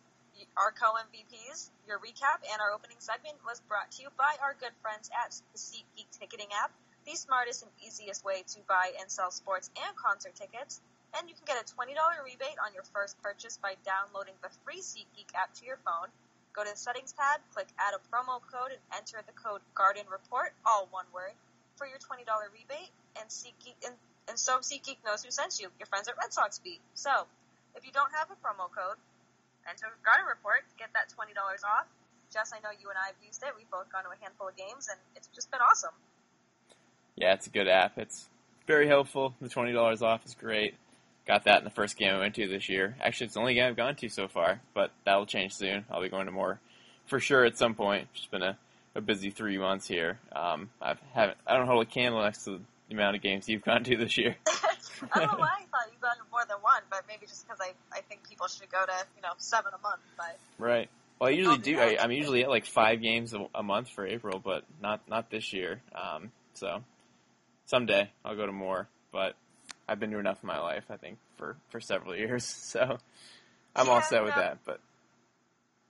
[0.55, 4.55] our co MVPs, your recap, and our opening segment was brought to you by our
[4.59, 6.71] good friends at the SeatGeek ticketing app,
[7.05, 10.79] the smartest and easiest way to buy and sell sports and concert tickets.
[11.17, 14.79] And you can get a $20 rebate on your first purchase by downloading the free
[14.85, 16.11] SeatGeek app to your phone.
[16.53, 20.05] Go to the settings tab, click add a promo code, and enter the code Garden
[20.11, 21.33] Report, all one word,
[21.77, 22.91] for your $20 rebate.
[23.17, 23.95] And SeatGeek, and,
[24.27, 26.81] and so SeatGeek knows who sent you, your friends at Red Sox Beat.
[26.93, 27.27] So,
[27.75, 28.97] if you don't have a promo code,
[29.69, 31.87] enter Garden Report to get that $20 off.
[32.33, 33.49] Jess, I know you and I have used it.
[33.55, 35.95] We've both gone to a handful of games, and it's just been awesome.
[37.15, 37.97] Yeah, it's a good app.
[37.97, 38.27] It's
[38.67, 39.33] very helpful.
[39.41, 40.75] The twenty dollars off is great.
[41.25, 42.95] got that in the first game I went to this year.
[43.01, 45.85] Actually, it's the only game I've gone to so far, but that'll change soon.
[45.89, 46.59] I'll be going to more
[47.05, 48.07] for sure at some point.
[48.15, 48.57] It's been a,
[48.93, 50.19] a busy three months here.
[50.33, 53.63] Um, I've haven't I don't hold a candle next to the amount of games you've
[53.63, 54.35] gone to this year.
[54.47, 57.59] I don't know why I thought you got more than one, but maybe just because
[57.61, 60.01] I, I think people should go to, you know, seven a month.
[60.15, 60.89] But Right.
[61.19, 61.79] Well, I usually do.
[61.79, 65.29] I, I'm usually at like five games a, a month for April, but not not
[65.31, 65.81] this year.
[65.95, 66.83] Um, so
[67.65, 68.87] someday I'll go to more.
[69.11, 69.35] But
[69.87, 72.45] I've been to enough in my life, I think, for for several years.
[72.45, 72.97] So
[73.75, 74.59] I'm all Yeah, set with that.
[74.65, 74.79] But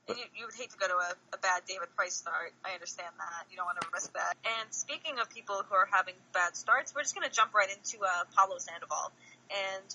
[0.09, 2.53] you, you would hate to go to a, a bad David Price start.
[2.63, 3.47] I understand that.
[3.51, 4.35] You don't want to risk that.
[4.45, 7.69] And speaking of people who are having bad starts, we're just going to jump right
[7.69, 9.11] into uh, Pablo Sandoval.
[9.51, 9.87] And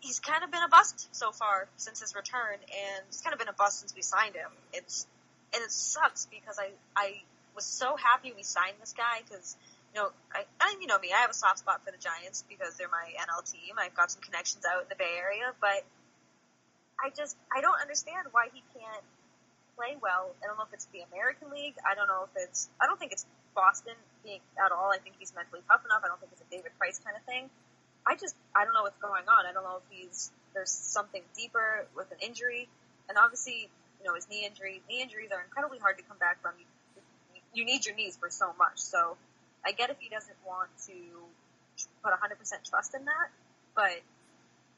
[0.00, 3.38] he's kind of been a bust so far since his return, and he's kind of
[3.38, 4.50] been a bust since we signed him.
[4.72, 5.06] It's
[5.52, 7.22] and it sucks because I I
[7.54, 9.56] was so happy we signed this guy because
[9.94, 12.44] you know I and you know me I have a soft spot for the Giants
[12.48, 13.76] because they're my NL team.
[13.78, 15.84] I've got some connections out in the Bay Area, but
[17.00, 19.04] I just I don't understand why he can't
[19.76, 20.34] play well.
[20.42, 21.74] I don't know if it's the American League.
[21.82, 24.90] I don't know if it's I don't think it's Boston being at all.
[24.90, 26.02] I think he's mentally tough enough.
[26.04, 27.50] I don't think it's a David Price kind of thing.
[28.06, 29.46] I just I don't know what's going on.
[29.46, 32.68] I don't know if he's there's something deeper with an injury,
[33.08, 33.68] and obviously
[34.00, 34.82] you know his knee injury.
[34.88, 36.52] Knee injuries are incredibly hard to come back from.
[36.58, 36.66] You,
[37.54, 38.78] you, need your knees for so much.
[38.78, 39.16] So
[39.64, 40.94] I get if he doesn't want to
[42.02, 42.38] put 100%
[42.68, 43.28] trust in that,
[43.74, 44.02] but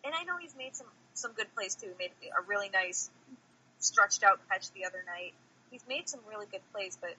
[0.04, 1.88] and I know he's made some some good plays too.
[1.88, 3.10] He made a really nice
[3.78, 5.34] stretched out catch the other night.
[5.70, 7.14] He's made some really good plays, but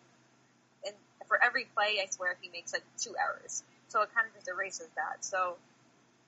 [0.85, 0.95] and
[1.27, 3.63] for every play, I swear he makes like two errors.
[3.89, 5.23] So it kind of just erases that.
[5.23, 5.55] So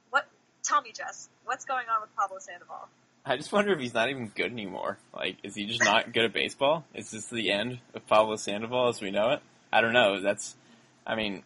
[0.10, 0.28] what?
[0.64, 2.89] Tell me, Jess, what's going on with Pablo Sandoval?
[3.26, 4.97] I just wonder if he's not even good anymore.
[5.14, 6.86] Like, is he just not good at baseball?
[6.93, 9.41] Is this the end of Pablo Sandoval as we know it?
[9.72, 10.20] I don't know.
[10.22, 10.56] That's,
[11.06, 11.43] I mean,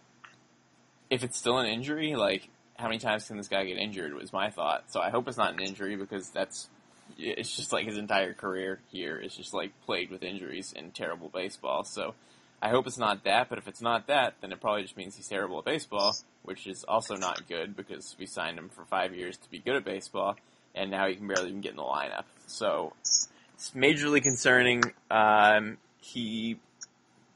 [1.10, 4.34] if it's still an injury, like, how many times can this guy get injured was
[4.34, 4.86] my thought.
[4.92, 6.70] So I hope it's not an injury because that's,
[7.18, 11.30] it's just like his entire career here is just like plagued with injuries and terrible
[11.30, 11.84] baseball.
[11.84, 12.16] So
[12.62, 15.16] I hope it's not that, but if it's not that, then it probably just means
[15.18, 19.14] he's terrible at baseball, which is also not good because we signed him for five
[19.14, 20.38] years to be good at baseball,
[20.74, 22.24] and now he can barely even get in the lineup.
[22.48, 24.82] So it's majorly concerning.
[25.12, 26.58] Um, he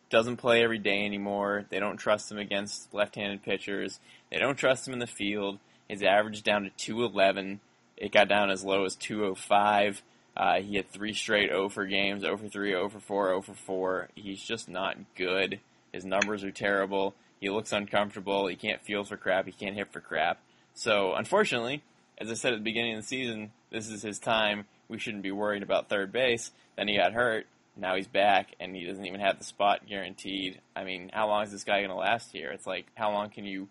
[0.09, 1.65] doesn't play every day anymore.
[1.69, 3.99] They don't trust him against left-handed pitchers.
[4.31, 5.59] They don't trust him in the field.
[5.87, 7.59] His average down to 211.
[7.97, 10.01] It got down as low as 205.
[10.35, 13.41] Uh, he had three straight 0 for games, 0 for 3, 0 for 4, 0
[13.41, 14.09] for 4.
[14.15, 15.59] He's just not good.
[15.91, 17.15] His numbers are terrible.
[17.39, 18.47] He looks uncomfortable.
[18.47, 19.45] He can't field for crap.
[19.45, 20.39] He can't hit for crap.
[20.73, 21.81] So, unfortunately,
[22.19, 24.65] as I said at the beginning of the season, this is his time.
[24.89, 26.51] We shouldn't be worried about third base.
[26.75, 27.47] Then he got hurt.
[27.77, 30.61] Now he's back, and he doesn't even have the spot guaranteed.
[30.75, 32.51] I mean, how long is this guy going to last here?
[32.51, 33.69] It's like, how long can you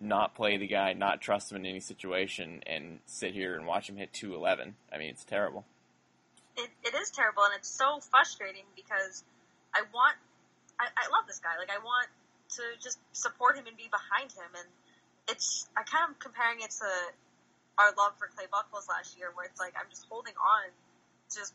[0.00, 3.88] not play the guy, not trust him in any situation, and sit here and watch
[3.88, 4.74] him hit 211?
[4.92, 5.66] I mean, it's terrible.
[6.56, 9.22] It, it is terrible, and it's so frustrating because
[9.74, 10.16] I want,
[10.80, 11.56] I, I love this guy.
[11.58, 12.08] Like I want
[12.56, 14.68] to just support him and be behind him, and
[15.28, 16.90] it's I kind of comparing it to
[17.78, 20.68] our love for Clay Buchholz last year, where it's like I'm just holding on,
[21.32, 21.54] just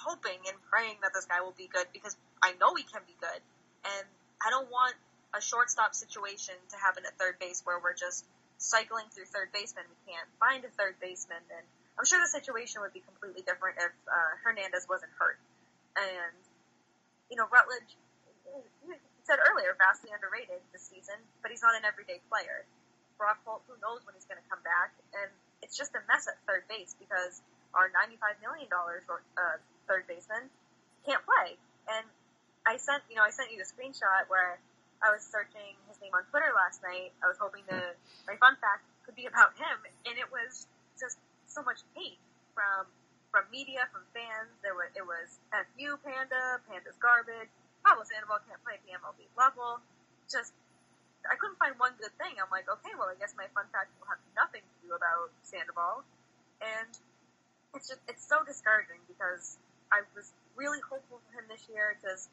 [0.00, 3.16] hoping and praying that this guy will be good because I know he can be
[3.20, 3.40] good,
[3.84, 4.04] and
[4.40, 4.96] I don't want
[5.36, 8.26] a shortstop situation to happen at third base where we're just
[8.58, 9.84] cycling through third baseman.
[9.86, 11.64] We can't find a third baseman, and
[11.98, 15.38] I'm sure the situation would be completely different if uh, Hernandez wasn't hurt.
[15.96, 16.36] And
[17.30, 17.94] you know, Rutledge,
[19.22, 22.66] said earlier, vastly underrated this season, but he's not an everyday player.
[23.14, 25.30] Brock Holt, who knows when he's going to come back, and
[25.62, 27.44] it's just a mess at third base because
[27.76, 29.56] our $95 million uh,
[29.90, 30.46] third baseman
[31.02, 31.58] can't play.
[31.90, 32.06] And
[32.62, 34.62] I sent, you know, I sent you the screenshot where
[35.02, 37.10] I was searching his name on Twitter last night.
[37.18, 37.98] I was hoping to,
[38.30, 41.18] my fun fact could be about him, and it was just
[41.50, 42.22] so much hate
[42.54, 42.86] from
[43.30, 44.50] from media, from fans.
[44.62, 45.38] There was it was
[45.74, 47.50] "fu Panda," "Panda's garbage,"
[47.86, 49.80] Pablo Sandoval can't play at the MLB level.
[50.26, 50.52] Just
[51.24, 52.36] I couldn't find one good thing.
[52.42, 55.30] I'm like, okay, well, I guess my fun fact will have nothing to do about
[55.46, 56.02] Sandoval,
[56.60, 56.90] and
[57.72, 59.56] it's just it's so discouraging because
[59.92, 62.30] I was really hopeful for him this year because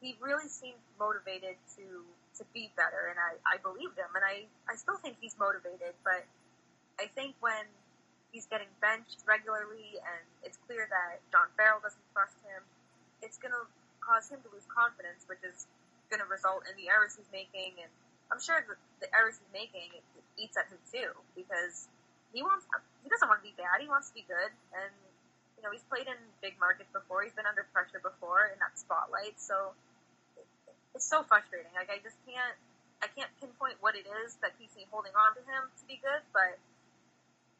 [0.00, 2.06] he really seemed motivated to
[2.38, 5.94] to be better, and I I believed him, and I I still think he's motivated,
[6.02, 6.24] but
[6.98, 7.66] I think when
[8.32, 12.64] he's getting benched regularly and it's clear that John Farrell doesn't trust him,
[13.20, 13.64] it's going to
[14.00, 15.68] cause him to lose confidence, which is
[16.08, 17.76] going to result in the errors he's making.
[17.76, 17.92] And
[18.32, 21.92] I'm sure that the errors he's making it, it eats at him too because
[22.32, 22.64] he wants
[23.04, 23.84] he doesn't want to be bad.
[23.84, 24.50] He wants to be good.
[24.72, 24.92] And
[25.62, 27.22] you know he's played in big markets before.
[27.22, 29.38] He's been under pressure before in that spotlight.
[29.38, 29.78] So
[30.34, 30.42] it,
[30.98, 31.70] it's so frustrating.
[31.78, 32.58] Like I just can't
[32.98, 36.02] I can't pinpoint what it is that keeps me holding on to him to be
[36.02, 36.58] good, but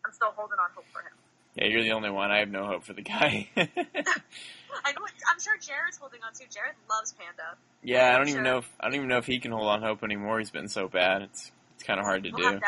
[0.02, 1.14] I'm still holding on hope for him.
[1.54, 2.30] Yeah, you're the only one.
[2.30, 3.46] I have no hope for the guy.
[3.56, 5.04] I know.
[5.30, 6.50] I'm sure Jared's holding on too.
[6.50, 7.54] Jared loves Panda.
[7.82, 9.68] yeah, I don't I'm even know if I don't even know if he can hold
[9.68, 10.38] on hope anymore.
[10.38, 11.22] He's been so bad.
[11.22, 12.60] It's it's kind of hard to We'll do.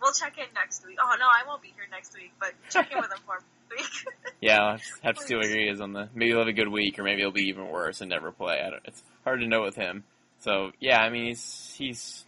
[0.00, 0.98] We'll check in next week.
[1.00, 3.38] Oh no, I won't be here next week, but check in with him for
[3.76, 3.86] week.
[4.40, 6.08] Yeah, I'll have to- see where he is on the.
[6.14, 8.60] Maybe he'll have a good week, or maybe he'll be even worse and never play.
[8.60, 10.02] I don't, it's hard to know with him.
[10.40, 12.24] So yeah, I mean he's he's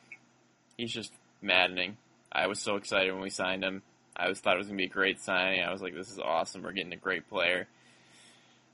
[0.76, 1.96] he's just maddening.
[2.30, 3.82] I was so excited when we signed him.
[4.16, 5.60] I was thought it was gonna be a great signing.
[5.64, 6.62] I was like, this is awesome.
[6.62, 7.66] We're getting a great player.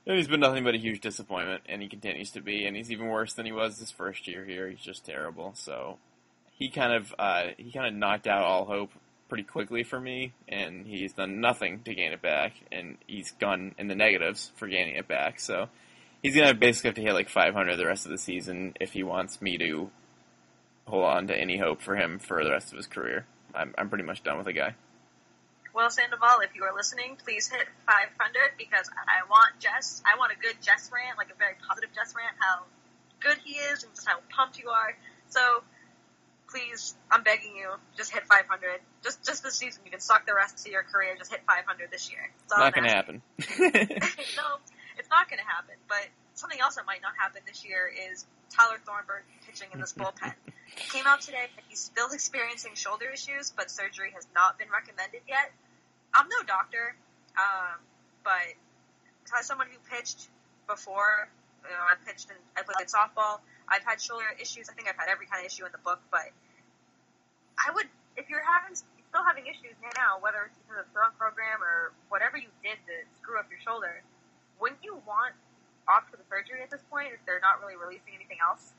[0.05, 2.65] And he's been nothing but a huge disappointment, and he continues to be.
[2.67, 4.69] And he's even worse than he was his first year here.
[4.69, 5.53] He's just terrible.
[5.55, 5.97] So
[6.59, 8.91] he kind of uh, he kind of knocked out all hope
[9.31, 13.73] pretty quickly for me, and he's done nothing to gain it back, and he's gone
[13.77, 15.39] in the negatives for gaining it back.
[15.39, 15.69] So
[16.21, 19.03] he's gonna basically have to hit like 500 the rest of the season if he
[19.03, 19.89] wants me to
[20.85, 23.25] hold on to any hope for him for the rest of his career.
[23.55, 24.75] I'm I'm pretty much done with the guy.
[25.73, 28.11] Well, Sandoval, if you are listening, please hit 500
[28.57, 30.03] because I want Jess.
[30.03, 32.63] I want a good Jess rant, like a very positive Jess rant, how
[33.21, 34.97] good he is and just how pumped you are.
[35.29, 35.63] So,
[36.51, 38.79] please, I'm begging you, just hit 500.
[39.03, 39.81] Just just this season.
[39.85, 41.15] You can suck the rest of your career.
[41.17, 42.29] Just hit 500 this year.
[42.51, 43.21] All Not gonna happen.
[43.59, 44.59] no,
[44.97, 45.75] it's not going to happen.
[45.87, 49.93] But something else that might not happen this year is Tyler Thornburg pitching in this
[49.93, 50.33] bullpen.
[50.45, 54.69] It came out today that he's still experiencing shoulder issues, but surgery has not been
[54.69, 55.51] recommended yet.
[56.13, 56.95] I'm no doctor,
[57.35, 57.79] um,
[58.23, 58.55] but
[59.39, 60.27] as someone who pitched
[60.67, 61.29] before,
[61.63, 63.39] you know, I pitched and I played softball.
[63.71, 64.67] I've had shoulder issues.
[64.67, 66.27] I think I've had every kind of issue in the book, but
[67.55, 67.87] I would,
[68.19, 71.95] if you're having still having issues now, whether it's because of the throwing program or
[72.11, 74.03] whatever you did to screw up your shoulder,
[74.59, 75.35] wouldn't you want
[75.87, 78.75] off for the surgery at this point if they're not really releasing anything else?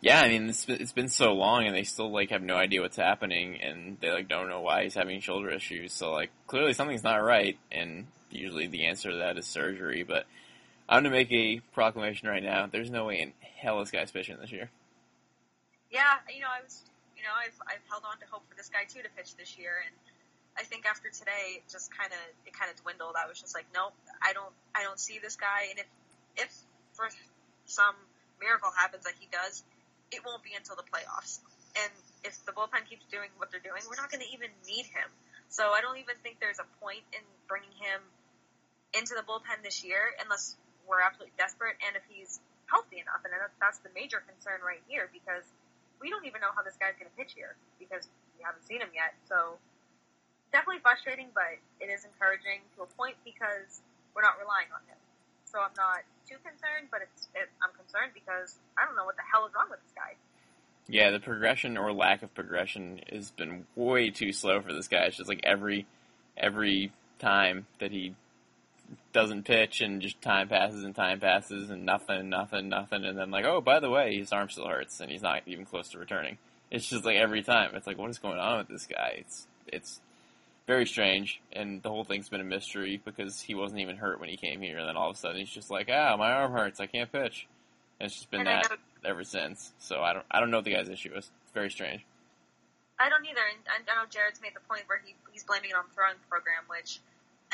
[0.00, 2.80] Yeah, I mean it's it's been so long, and they still like have no idea
[2.80, 5.92] what's happening, and they like don't know why he's having shoulder issues.
[5.92, 10.02] So like clearly something's not right, and usually the answer to that is surgery.
[10.02, 10.24] But
[10.90, 12.66] I'm gonna make a proclamation right now.
[12.66, 13.32] There's no way in
[13.62, 14.68] hell this guy's pitching this year.
[15.86, 16.82] Yeah, you know, I was,
[17.14, 19.54] you know, I've I've held on to hope for this guy too to pitch this
[19.54, 19.94] year, and
[20.58, 23.14] I think after today, it just kind of it kind of dwindled.
[23.14, 25.86] I was just like, nope, I don't I don't see this guy, and if
[26.34, 26.50] if
[26.98, 27.06] for
[27.70, 27.94] some
[28.42, 29.62] miracle happens like he does,
[30.10, 31.38] it won't be until the playoffs.
[31.78, 31.92] And
[32.26, 35.06] if the bullpen keeps doing what they're doing, we're not going to even need him.
[35.54, 38.02] So I don't even think there's a point in bringing him
[38.90, 40.58] into the bullpen this year unless
[40.90, 43.22] we're absolutely desperate and if he's healthy enough.
[43.22, 43.30] And
[43.62, 45.46] that's the major concern right here because
[46.02, 48.82] we don't even know how this guy's going to pitch here because we haven't seen
[48.82, 49.14] him yet.
[49.30, 49.62] So
[50.50, 53.78] definitely frustrating, but it is encouraging to a point because
[54.12, 54.98] we're not relying on him.
[55.46, 59.16] So I'm not too concerned, but it's it, I'm concerned because I don't know what
[59.16, 60.14] the hell is wrong with this guy.
[60.86, 65.04] Yeah, the progression or lack of progression has been way too slow for this guy.
[65.04, 65.86] It's just like every
[66.36, 68.14] every time that he
[69.12, 73.30] doesn't pitch and just time passes and time passes and nothing, nothing, nothing, and then
[73.30, 75.98] like, oh, by the way, his arm still hurts and he's not even close to
[75.98, 76.38] returning.
[76.70, 77.74] It's just like every time.
[77.74, 79.16] It's like, what is going on with this guy?
[79.18, 80.00] It's it's
[80.66, 84.28] very strange, and the whole thing's been a mystery because he wasn't even hurt when
[84.28, 86.52] he came here, and then all of a sudden he's just like, ah, my arm
[86.52, 87.48] hurts, I can't pitch.
[87.98, 89.72] And it's just been And that ever since.
[89.78, 91.30] So I don't I don't know what the guy's issue is.
[91.42, 92.04] It's very strange.
[93.00, 95.76] I don't either, and I know Jared's made the point where he he's blaming it
[95.76, 97.00] on the throwing program, which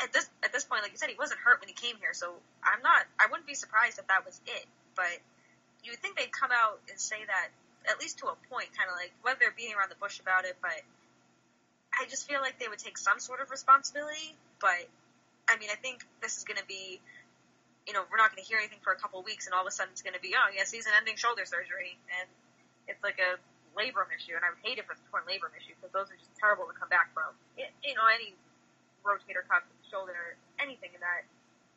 [0.01, 2.13] at this at this point, like you said, he wasn't hurt when he came here,
[2.13, 2.33] so
[2.63, 3.05] I'm not.
[3.19, 4.65] I wouldn't be surprised if that was it.
[4.95, 5.21] But
[5.83, 7.49] you would think they'd come out and say that
[7.89, 10.45] at least to a point, kind of like whether they're beating around the bush about
[10.45, 10.75] it, but
[11.95, 14.35] I just feel like they would take some sort of responsibility.
[14.59, 14.85] But
[15.49, 17.01] I mean, I think this is going to be.
[17.87, 19.71] You know, we're not going to hear anything for a couple weeks, and all of
[19.71, 22.27] a sudden it's going to be, oh, yeah, season-ending shoulder surgery, and
[22.83, 23.39] it's like a
[23.79, 26.19] labrum issue, and I would hate if it's a torn labrum issue because those are
[26.19, 27.31] just terrible to come back from.
[27.55, 28.35] It, you know, any
[29.07, 31.25] rotator cuff, shoulder, anything in that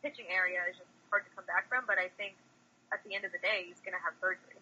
[0.03, 1.85] pitching area is just hard to come back from.
[1.87, 2.35] But I think
[2.93, 4.59] at the end of the day, he's going to have surgery.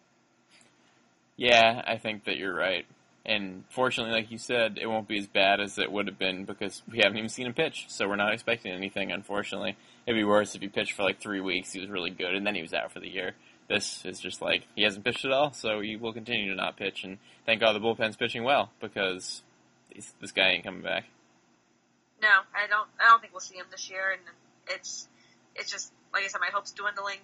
[1.37, 2.87] Yeah, I think that you're right.
[3.25, 6.45] And fortunately, like you said, it won't be as bad as it would have been
[6.47, 9.77] because we haven't even seen him pitch, so we're not expecting anything, unfortunately.
[10.07, 12.47] It'd be worse if he pitched for like three weeks, he was really good, and
[12.47, 13.35] then he was out for the year.
[13.69, 16.79] This is just like, he hasn't pitched at all, so he will continue to not
[16.79, 19.43] pitch, and thank God the bullpen's pitching well, because
[20.21, 21.05] this, guy ain't coming back.
[22.21, 22.89] No, I don't.
[22.99, 24.23] I don't think we'll see him this year, and
[24.69, 25.07] it's
[25.55, 27.23] it's just like I said, my hopes dwindling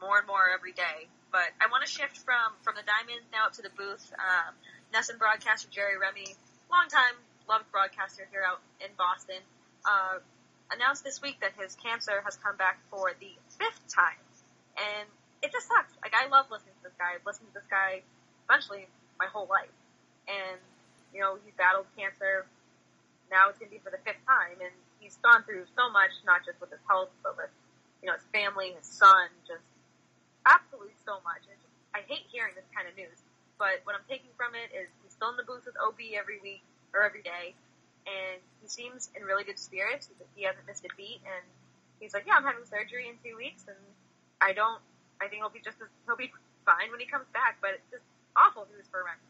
[0.00, 1.08] more and more every day.
[1.30, 4.12] But I want to shift from from the diamond now up to the booth.
[4.14, 4.54] Um,
[4.94, 6.26] NESN broadcaster Jerry Remy,
[6.70, 7.18] longtime
[7.48, 9.42] loved broadcaster here out in Boston,
[9.82, 10.22] uh,
[10.70, 14.22] announced this week that his cancer has come back for the fifth time,
[14.78, 15.06] and
[15.42, 15.90] it just sucks.
[16.02, 17.18] Like I love listening to this guy.
[17.18, 18.02] I've listened to this guy
[18.46, 18.86] essentially
[19.18, 19.74] my whole life,
[20.26, 20.58] and
[21.14, 22.46] you know he's battled cancer.
[23.30, 26.10] Now it's going to be for the fifth time, and he's gone through so much,
[26.26, 27.54] not just with his health, but with
[28.02, 29.62] you know his family, his son, just
[30.44, 31.46] absolutely so much.
[31.46, 31.58] And
[31.94, 33.16] I hate hearing this kind of news,
[33.54, 36.42] but what I'm taking from it is he's still in the booth with OB every
[36.42, 37.54] week or every day,
[38.10, 40.10] and he seems in really good spirits.
[40.34, 41.46] He hasn't missed a beat, and
[42.02, 43.78] he's like, "Yeah, I'm having surgery in two weeks, and
[44.42, 44.82] I don't.
[45.22, 46.34] I think he'll be just as he'll be
[46.66, 49.22] fine when he comes back, but it's just awful news for Remy.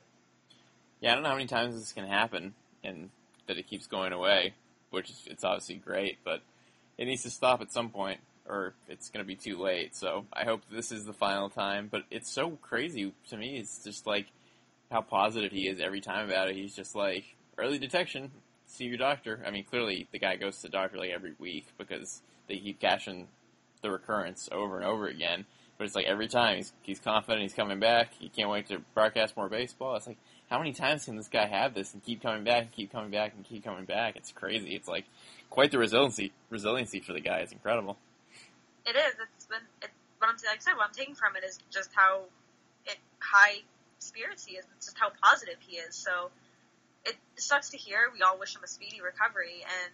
[1.00, 3.10] Yeah, I don't know how many times this can happen, and
[3.50, 4.54] that it keeps going away,
[4.90, 6.40] which is it's obviously great, but
[6.96, 9.96] it needs to stop at some point, or it's going to be too late.
[9.96, 11.88] So I hope this is the final time.
[11.90, 13.58] But it's so crazy to me.
[13.58, 14.26] It's just like
[14.88, 16.54] how positive he is every time about it.
[16.54, 17.24] He's just like
[17.58, 18.30] early detection.
[18.66, 19.42] See your doctor.
[19.44, 22.78] I mean, clearly the guy goes to the doctor like every week because they keep
[22.78, 23.26] catching
[23.82, 25.44] the recurrence over and over again.
[25.76, 28.12] But it's like every time he's he's confident he's coming back.
[28.14, 29.96] He can't wait to broadcast more baseball.
[29.96, 30.18] It's like
[30.50, 33.10] how many times can this guy have this and keep coming back and keep coming
[33.10, 34.16] back and keep coming back?
[34.16, 34.74] It's crazy.
[34.74, 35.04] It's like
[35.48, 37.38] quite the resiliency resiliency for the guy.
[37.38, 37.96] It's incredible.
[38.84, 39.14] It is.
[39.36, 39.62] It's been.
[39.80, 42.22] It, what I'm like I said, what I'm taking from it is just how
[42.84, 43.62] it, high
[44.00, 44.64] spirits he is.
[44.76, 45.94] It's just how positive he is.
[45.94, 46.30] So
[47.04, 48.10] it sucks to hear.
[48.12, 49.92] We all wish him a speedy recovery, and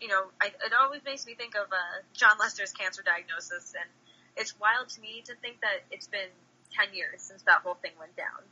[0.00, 3.90] you know, I, it always makes me think of uh, Jon Lester's cancer diagnosis, and
[4.36, 6.30] it's wild to me to think that it's been
[6.78, 8.42] 10 years since that whole thing went down.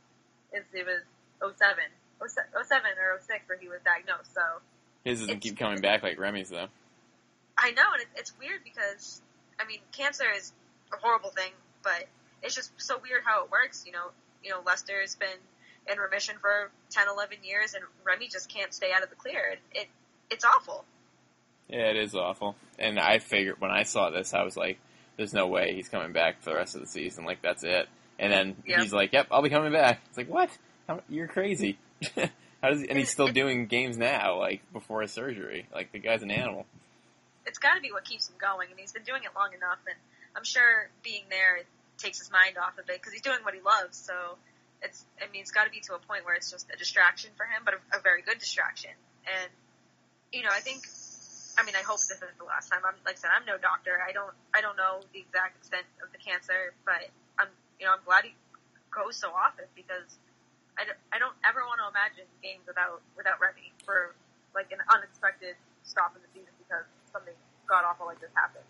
[0.53, 1.03] It's, it was
[1.57, 1.83] 07,
[2.21, 4.41] 07 or 06 where he was diagnosed, so.
[5.03, 6.67] His doesn't keep coming back like Remy's, though.
[7.57, 9.21] I know, and it, it's weird because,
[9.59, 10.53] I mean, cancer is
[10.93, 11.51] a horrible thing,
[11.83, 12.05] but
[12.41, 14.11] it's just so weird how it works, you know.
[14.43, 15.39] You know, Lester's been
[15.91, 19.53] in remission for 10, 11 years, and Remy just can't stay out of the clear.
[19.53, 19.87] It, it
[20.29, 20.85] It's awful.
[21.69, 22.55] Yeah, it is awful.
[22.77, 24.79] And I figured, when I saw this, I was like,
[25.17, 27.25] there's no way he's coming back for the rest of the season.
[27.25, 27.87] Like that's it.
[28.19, 28.79] And then Yep.
[28.79, 30.49] he's like, "Yep, I'll be coming back." It's like, what?
[30.87, 31.77] How, you're crazy.
[32.15, 35.67] How does he, and he's still doing games now, like before his surgery.
[35.73, 36.65] Like the guy's an animal.
[37.45, 39.79] it's got to be what keeps him going, and he's been doing it long enough.
[39.87, 39.95] And
[40.35, 41.63] I'm sure being there
[41.97, 43.97] takes his mind off of it because he's doing what he loves.
[43.97, 44.13] So
[44.81, 47.31] it's, I mean, it's got to be to a point where it's just a distraction
[47.35, 48.91] for him, but a, a very good distraction.
[49.27, 49.51] And
[50.31, 50.83] you know, I think,
[51.59, 52.81] I mean, I hope this isn't the last time.
[52.87, 53.99] I'm like I said, I'm no doctor.
[53.99, 57.11] I don't, I don't know the exact extent of the cancer, but
[57.83, 58.31] you know, I'm glad he
[58.87, 60.15] goes so often because
[60.79, 64.15] I don't, I don't ever want to imagine games without without Remy for
[64.55, 67.35] like an unexpected stop in the season because something
[67.67, 68.63] god awful like this happens.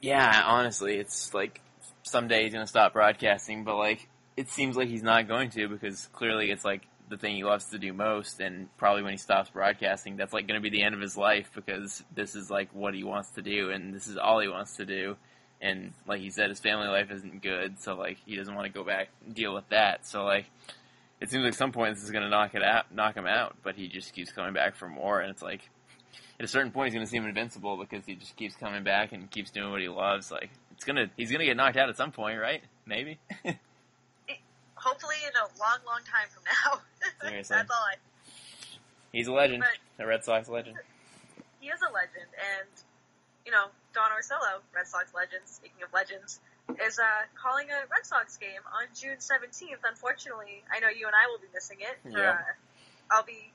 [0.00, 1.60] Yeah, honestly, it's like
[2.04, 6.06] someday he's gonna stop broadcasting, but like it seems like he's not going to because
[6.12, 9.50] clearly it's like the thing he loves to do most, and probably when he stops
[9.50, 12.94] broadcasting, that's like gonna be the end of his life because this is like what
[12.94, 15.16] he wants to do, and this is all he wants to do.
[15.64, 18.72] And like he said, his family life isn't good, so like he doesn't want to
[18.72, 20.06] go back and deal with that.
[20.06, 20.46] So like
[21.20, 23.74] it seems like some point this is gonna knock it out, knock him out, but
[23.74, 25.68] he just keeps coming back for more, and it's like
[26.38, 29.12] at a certain point he's going to seem invincible because he just keeps coming back
[29.12, 30.30] and keeps doing what he loves.
[30.30, 32.62] Like it's gonna, he's gonna get knocked out at some point, right?
[32.86, 33.18] Maybe.
[34.74, 36.80] Hopefully, in a long, long time from now.
[37.28, 37.56] Seriously.
[37.56, 37.94] That's all I.
[39.12, 39.64] he's a legend,
[39.96, 40.76] But a Red Sox legend.
[41.60, 42.68] he is a legend, and
[43.46, 45.46] you know, Don Orsillo, Red Sox legend.
[45.46, 46.40] Speaking of legends,
[46.82, 49.80] is uh, calling a Red Sox game on June seventeenth.
[49.86, 51.96] Unfortunately, I know you and I will be missing it.
[52.04, 52.36] Yeah.
[52.36, 52.52] Uh,
[53.10, 53.52] I'll be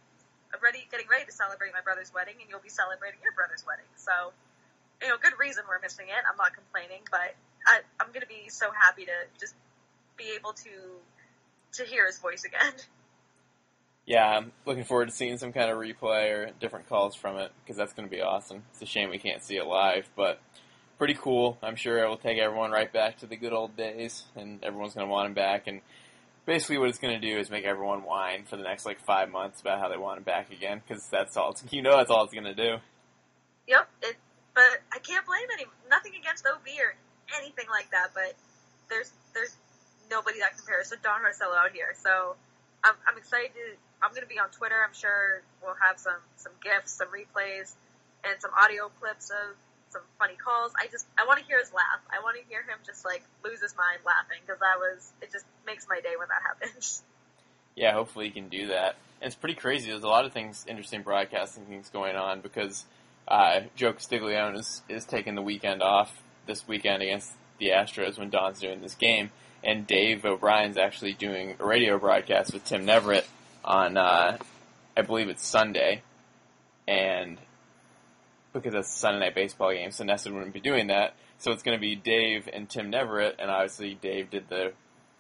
[0.58, 3.90] ready, getting ready to celebrate my brother's wedding, and you'll be celebrating your brother's wedding.
[3.98, 4.34] So,
[5.02, 6.22] you know, good reason we're missing it.
[6.26, 7.38] I'm not complaining, but
[7.68, 9.54] I, I'm going to be so happy to just
[10.18, 10.74] be able to
[11.78, 12.74] to hear his voice again.
[14.10, 17.52] Yeah, I'm looking forward to seeing some kind of replay or different calls from it
[17.64, 18.64] because that's going to be awesome.
[18.72, 20.42] It's a shame we can't see it live, but
[20.98, 21.60] pretty cool.
[21.62, 24.96] I'm sure it will take everyone right back to the good old days, and everyone's
[24.96, 25.68] going to want him back.
[25.68, 25.82] And
[26.48, 29.30] basically, what it's going to do is make everyone whine for the next like five
[29.30, 31.52] months about how they want him back again because that's all.
[31.52, 32.78] It's, you know, that's all it's going to do.
[33.68, 34.16] Yep, it,
[34.56, 36.96] but I can't blame any nothing against OB or
[37.38, 38.08] anything like that.
[38.16, 38.34] But
[38.90, 39.56] there's there's
[40.10, 41.94] nobody that compares to Don Orsillo out here.
[41.94, 42.36] So
[42.84, 43.54] I'm I'm excited.
[43.54, 44.76] To, I'm going to be on Twitter.
[44.76, 47.76] I'm sure we'll have some some gifs, some replays,
[48.24, 49.56] and some audio clips of
[49.92, 50.72] some funny calls.
[50.80, 52.02] I just I want to hear his laugh.
[52.10, 55.32] I want to hear him just like lose his mind laughing because that was it.
[55.32, 57.04] Just makes my day when that happens.
[57.76, 58.96] yeah, hopefully he can do that.
[59.22, 59.90] And it's pretty crazy.
[59.92, 62.86] There's a lot of things, interesting broadcasting things going on because
[63.28, 68.30] uh, Joe Castiglione is, is taking the weekend off this weekend against the Astros when
[68.30, 69.32] Don's doing this game.
[69.62, 73.26] And Dave O'Brien's actually doing a radio broadcast with Tim Neverett
[73.70, 74.38] on, uh,
[74.98, 76.02] I believe it's Sunday.
[76.88, 77.38] And
[78.52, 81.14] because it's a Sunday night baseball game, so NESN wouldn't be doing that.
[81.38, 84.74] So it's going to be Dave and Tim Neverett, and obviously Dave did the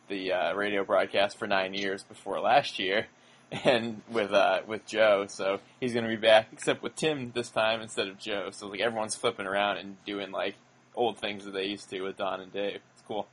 [0.09, 3.05] the uh, radio broadcast for nine years before last year.
[3.63, 5.25] and with uh, with Joe.
[5.27, 8.49] So he's going to be back, except with Tim this time instead of Joe.
[8.51, 10.55] So like everyone's flipping around and doing like
[10.95, 12.79] old things that they used to with Don and Dave.
[12.93, 13.27] It's cool.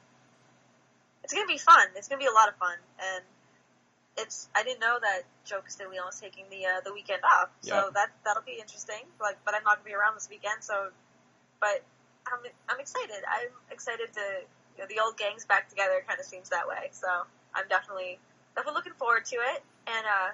[1.22, 1.88] It's gonna be fun.
[1.96, 3.24] It's gonna be a lot of fun, and
[4.16, 4.48] it's.
[4.54, 7.82] I didn't know that Joe Castiglione was taking the uh, the weekend off, yeah.
[7.82, 9.04] so that that'll be interesting.
[9.20, 10.90] Like, but I'm not gonna be around this weekend, so.
[11.60, 11.80] But
[12.28, 13.22] I'm I'm excited.
[13.24, 14.24] I'm excited to
[14.76, 16.02] you know the old gang's back together.
[16.06, 17.08] Kind of seems that way, so
[17.54, 18.18] I'm definitely
[18.54, 19.64] definitely looking forward to it.
[19.86, 20.30] And uh,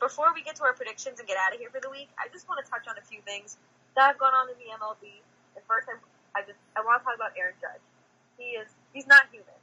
[0.00, 2.30] before we get to our predictions and get out of here for the week, I
[2.32, 3.58] just want to touch on a few things
[3.94, 5.22] that have gone on in the MLB.
[5.54, 5.98] And first, I,
[6.34, 7.82] I just I want to talk about Aaron Judge.
[8.38, 9.58] He is he's not human.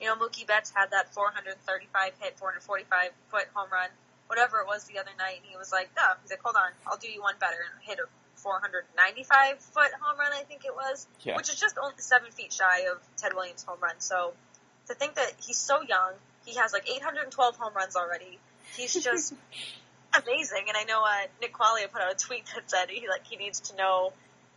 [0.00, 3.88] You know, Mookie Betts had that 435 hit, 445 foot home run,
[4.28, 6.70] whatever it was the other night, and he was like, "Oh, he's like, hold on,
[6.86, 10.74] I'll do you one better," and hit a 495 foot home run, I think it
[10.74, 11.36] was, Yeah.
[11.36, 14.00] which is just only seven feet shy of Ted Williams' home run.
[14.00, 14.32] So
[14.88, 16.14] to think that he's so young,
[16.46, 18.38] he has like 812 home runs already.
[18.76, 19.34] He's just
[20.14, 20.64] amazing.
[20.68, 23.36] And I know uh, Nick Qualia put out a tweet that said he like he
[23.36, 24.12] needs to know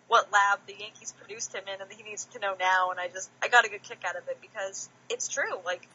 [0.08, 2.92] what lab the Yankees produced him in, and he needs to know now.
[2.92, 5.60] And I just I got a good kick out of it because it's true.
[5.66, 5.88] Like,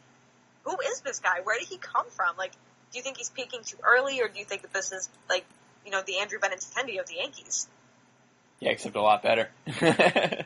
[0.65, 1.41] who is this guy?
[1.43, 2.37] Where did he come from?
[2.37, 2.53] Like,
[2.93, 5.45] do you think he's peaking too early, or do you think that this is like
[5.85, 7.69] you know the Andrew Benintendi of the Yankees?
[8.61, 9.49] Yeah, except a lot better.
[9.81, 10.45] yeah,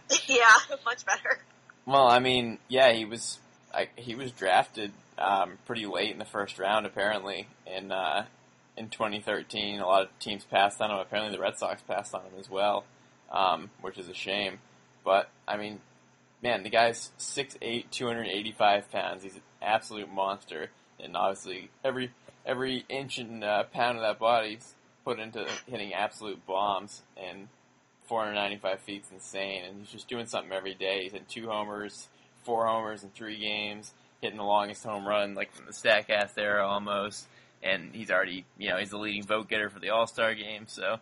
[0.84, 1.38] much better.
[1.86, 3.38] well, I mean, yeah, he was
[3.74, 8.26] I, he was drafted um, pretty late in the first round, apparently in uh,
[8.76, 9.80] in 2013.
[9.80, 10.98] A lot of teams passed on him.
[10.98, 12.84] Apparently, the Red Sox passed on him as well,
[13.32, 14.58] um, which is a shame.
[15.04, 15.80] But I mean,
[16.42, 19.22] man, the guy's 6'8", 285 pounds.
[19.22, 20.70] He's an absolute monster,
[21.02, 22.10] and obviously every
[22.44, 24.74] every inch and uh, pound of that body's
[25.04, 27.02] put into hitting absolute bombs.
[27.16, 27.48] And
[28.06, 31.04] 495 feet is insane, and he's just doing something every day.
[31.04, 32.08] He's had two homers,
[32.44, 36.66] four homers in three games, hitting the longest home run like from the Statcast era
[36.66, 37.26] almost.
[37.62, 40.64] And he's already, you know, he's the leading vote getter for the All Star game.
[40.66, 40.96] So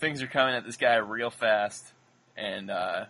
[0.00, 1.92] things are coming at this guy real fast.
[2.36, 3.04] And uh,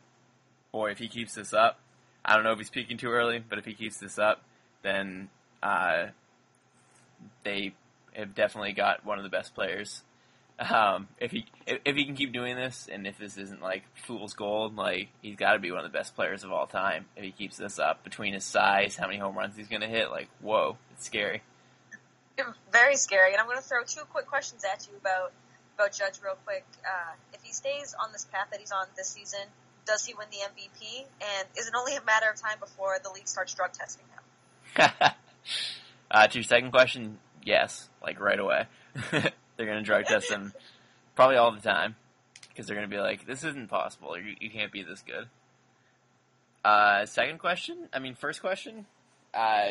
[0.72, 1.78] boy, if he keeps this up,
[2.24, 4.42] I don't know if he's peaking too early, but if he keeps this up,
[4.82, 5.28] then
[5.62, 6.06] uh,
[7.44, 7.72] they
[8.12, 10.02] have definitely got one of the best players
[10.60, 13.84] um, if he if, if he can keep doing this, and if this isn't like
[13.94, 17.06] fool's gold, like he's got to be one of the best players of all time.
[17.16, 19.88] If he keeps this up, between his size, how many home runs he's going to
[19.88, 21.42] hit, like whoa, it's scary.
[22.72, 23.32] Very scary.
[23.32, 25.32] And I'm going to throw two quick questions at you about
[25.80, 26.64] about Judge real quick.
[26.84, 29.40] Uh, if he stays on this path that he's on this season,
[29.86, 31.06] does he win the MVP?
[31.20, 34.90] And is it only a matter of time before the league starts drug testing him?
[36.10, 38.66] uh, to your second question, yes, like right away.
[39.10, 40.52] they're going to drug test him
[41.16, 41.96] probably all the time
[42.50, 44.18] because they're going to be like, this isn't possible.
[44.18, 45.28] You, you can't be this good.
[46.62, 48.84] Uh, second question, I mean, first question,
[49.32, 49.68] uh,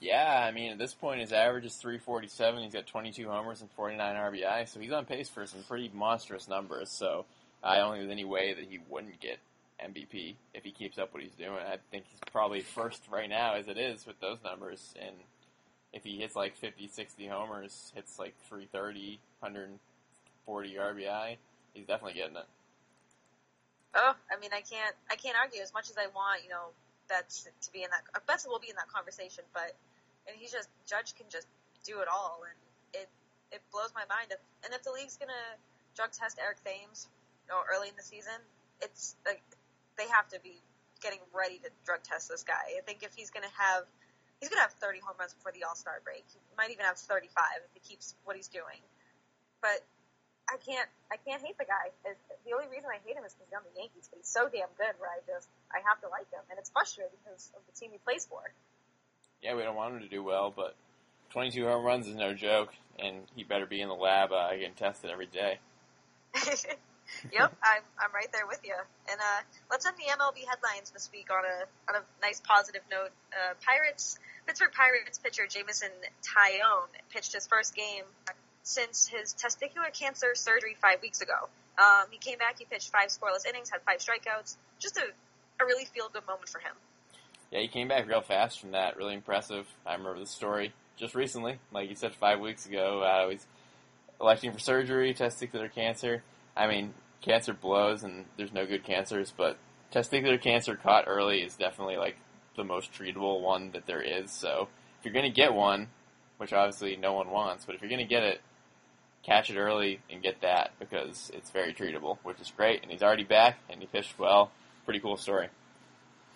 [0.00, 2.62] yeah, I mean, at this point, his average is 347.
[2.62, 6.48] He's got 22 homers and 49 RBI, so he's on pace for some pretty monstrous
[6.48, 6.90] numbers.
[6.90, 7.24] So
[7.62, 9.38] I don't think there's any way that he wouldn't get
[9.84, 11.50] MVP if he keeps up what he's doing.
[11.50, 14.94] I think he's probably first right now as it is with those numbers.
[15.00, 15.16] And
[15.92, 21.36] if he hits like 50, 60 homers, hits like 330, 140 RBI,
[21.74, 22.46] he's definitely getting it.
[23.94, 26.70] Oh, I mean, I can't, I can't argue as much as I want, you know,
[27.08, 29.74] Betts to be in that, uh, Betts will be in that conversation, but,
[30.28, 31.48] and he's just, Judge can just
[31.84, 32.58] do it all, and
[33.02, 33.08] it,
[33.52, 34.30] it blows my mind.
[34.30, 35.56] If, and if the league's gonna
[35.96, 37.08] drug test Eric Thames,
[37.46, 38.38] you know, early in the season,
[38.80, 39.42] it's like,
[39.96, 40.60] they have to be
[41.00, 42.78] getting ready to drug test this guy.
[42.78, 43.84] I think if he's gonna have,
[44.40, 46.24] he's gonna have 30 home runs before the All-Star break.
[46.30, 47.32] He might even have 35
[47.64, 48.82] if he keeps what he's doing.
[49.62, 49.82] But
[50.48, 51.92] I can't I can't hate the guy.
[52.04, 54.28] It's- The only reason I hate him is because he's on the Yankees, but he's
[54.32, 57.50] so damn good where I just I have to like him, and it's frustrating because
[57.54, 58.40] of the team he plays for.
[59.42, 60.74] Yeah, we don't want him to do well, but
[61.30, 64.74] 22 home runs is no joke, and he better be in the lab uh, getting
[64.74, 65.58] tested every day.
[67.32, 68.74] yep, I'm I'm right there with you.
[69.10, 69.40] And uh,
[69.70, 73.10] let's end the MLB headlines this week on a on a nice positive note.
[73.32, 75.90] Uh, Pirates Pittsburgh Pirates pitcher Jameson
[76.24, 78.04] Taillon pitched his first game
[78.68, 81.48] since his testicular cancer surgery five weeks ago.
[81.78, 84.56] Um, he came back, he pitched five scoreless innings, had five strikeouts.
[84.78, 85.04] Just a,
[85.62, 86.74] a really feel good moment for him.
[87.50, 88.98] Yeah, he came back real fast from that.
[88.98, 89.66] Really impressive.
[89.86, 93.00] I remember the story just recently, like you said, five weeks ago.
[93.02, 93.46] Uh, he's
[94.20, 96.22] electing for surgery, testicular cancer.
[96.54, 96.92] I mean,
[97.22, 99.56] cancer blows, and there's no good cancers, but
[99.94, 102.16] testicular cancer caught early is definitely like
[102.54, 104.30] the most treatable one that there is.
[104.30, 105.88] So if you're gonna get one,
[106.36, 108.42] which obviously no one wants, but if you're gonna get it,
[109.28, 112.82] catch it early and get that because it's very treatable, which is great.
[112.82, 114.50] And he's already back, and he fished well.
[114.84, 115.48] Pretty cool story.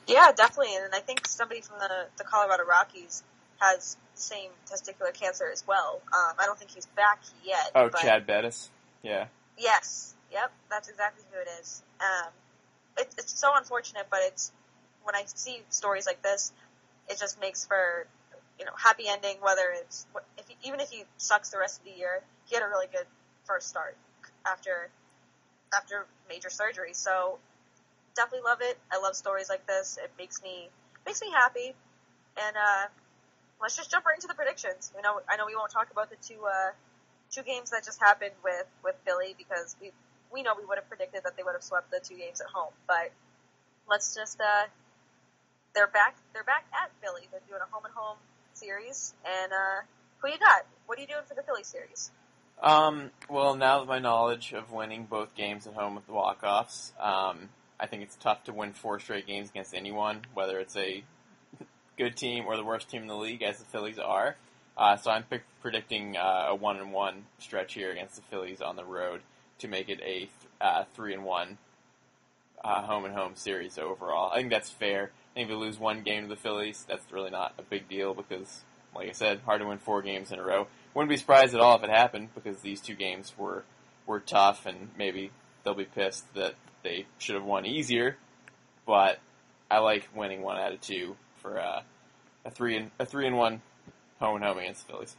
[0.07, 0.77] Yeah, definitely.
[0.77, 3.23] And I think somebody from the, the Colorado Rockies
[3.61, 6.03] has same testicular cancer as well.
[6.13, 7.71] Um, I don't think he's back yet.
[7.75, 8.69] Oh, Chad Bettis.
[9.03, 9.27] Yeah.
[9.57, 10.15] Yes.
[10.33, 10.53] Yep.
[10.71, 11.83] That's exactly who it is.
[12.01, 12.31] Um,
[12.99, 14.53] it, it's so unfortunate, but it's
[15.05, 16.53] when I see stories like this,
[17.09, 18.07] it just makes for
[18.59, 19.37] you know happy ending.
[19.41, 22.23] Whether it's if he, even if he sucks the rest of the year,
[22.53, 23.09] he had a really good
[23.47, 23.97] first start
[24.45, 24.91] after
[25.73, 26.93] after major surgery.
[26.93, 27.39] So
[28.15, 28.79] definitely love it.
[28.93, 29.97] I love stories like this.
[29.97, 30.69] It makes me
[31.07, 31.73] makes me happy.
[32.37, 32.85] And uh,
[33.61, 34.93] let's just jump right into the predictions.
[34.95, 36.77] You know, I know we won't talk about the two uh,
[37.33, 39.91] two games that just happened with with Philly because we
[40.31, 42.49] we know we would have predicted that they would have swept the two games at
[42.53, 42.77] home.
[42.87, 43.17] But
[43.89, 44.69] let's just uh,
[45.75, 47.33] they're back they're back at Philly.
[47.33, 48.21] They're doing a home and home
[48.53, 49.15] series.
[49.25, 49.89] And uh,
[50.21, 50.69] who you got?
[50.85, 52.13] What are you doing for the Philly series?
[52.63, 56.93] Um, well, now that my knowledge of winning both games at home with the walk-offs,
[57.01, 57.49] um,
[57.81, 61.03] I think it's tough to win four straight games against anyone, whether it's a
[61.99, 64.37] good team or the worst team in the league, as the Phillies are.
[64.79, 68.61] Uh, so I'm pick, predicting uh, a one and one stretch here against the Phillies
[68.61, 69.23] on the road
[69.59, 70.29] to make it a
[70.61, 71.59] uh, three and one
[72.65, 74.31] uh, home and home series overall.
[74.33, 75.11] I think that's fair.
[75.33, 77.89] I think if we lose one game to the Phillies, that's really not a big
[77.89, 78.63] deal because,
[78.95, 80.69] like I said, hard to win four games in a row.
[80.95, 83.65] Wouldn't be surprised at all if it happened because these two games were
[84.07, 85.31] were tough, and maybe
[85.65, 88.17] they'll be pissed that they should have won easier.
[88.87, 89.19] But
[89.71, 91.83] I like winning one out of two for uh,
[92.45, 93.63] a three and a three and one
[94.21, 95.17] home and home against the Phillies.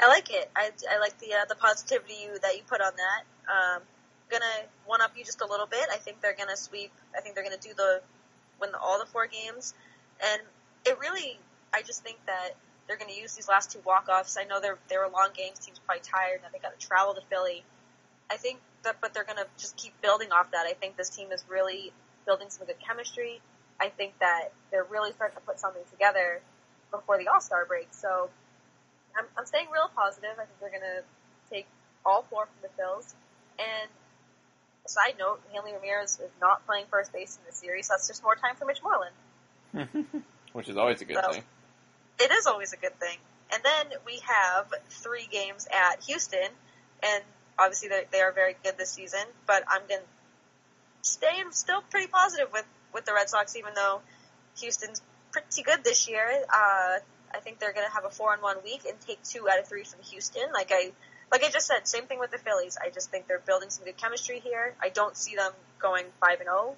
[0.00, 0.50] I like it.
[0.56, 3.52] I, I like the uh, the positivity you, that you put on that.
[3.52, 3.82] Um,
[4.30, 5.86] gonna one up you just a little bit.
[5.92, 6.90] I think they're gonna sweep.
[7.16, 8.00] I think they're gonna do the
[8.60, 9.74] win the, all the four games,
[10.22, 10.42] and
[10.84, 11.38] it really.
[11.72, 12.50] I just think that
[12.86, 14.36] they're gonna use these last two walk offs.
[14.38, 15.58] I know they're they were long games.
[15.58, 16.40] Teams probably tired.
[16.42, 17.64] Now they got to travel to Philly.
[18.30, 20.66] I think that, but they're gonna just keep building off that.
[20.66, 21.92] I think this team is really
[22.26, 23.40] building some good chemistry.
[23.80, 26.40] I think that they're really starting to put something together
[26.90, 27.88] before the All Star break.
[27.90, 28.30] So
[29.16, 30.30] I'm, I'm staying real positive.
[30.34, 31.02] I think they're going to
[31.50, 31.66] take
[32.06, 33.14] all four from the Phils.
[33.58, 33.90] And
[34.86, 37.88] a side note, Hanley Ramirez is not playing first base in the series.
[37.88, 40.24] That's just more time for Mitch Moreland.
[40.52, 41.42] Which is always a good So- thing.
[42.20, 43.18] It is always a good thing.
[43.52, 46.48] And then we have three games at Houston,
[47.02, 47.22] and
[47.58, 49.20] obviously they are very good this season.
[49.46, 54.00] But I'm going to stay still pretty positive with with the Red Sox, even though
[54.58, 55.02] Houston's
[55.32, 56.26] pretty good this year.
[56.48, 56.98] Uh,
[57.34, 59.58] I think they're going to have a four and one week and take two out
[59.58, 60.52] of three from Houston.
[60.52, 60.92] Like I
[61.32, 62.78] like I just said, same thing with the Phillies.
[62.80, 64.74] I just think they're building some good chemistry here.
[64.80, 66.76] I don't see them going five and zero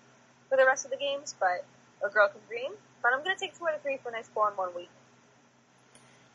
[0.48, 1.64] for the rest of the games, but
[2.04, 2.72] a girl can dream.
[3.02, 4.74] But I'm going to take two out of three for a nice four and one
[4.74, 4.88] week.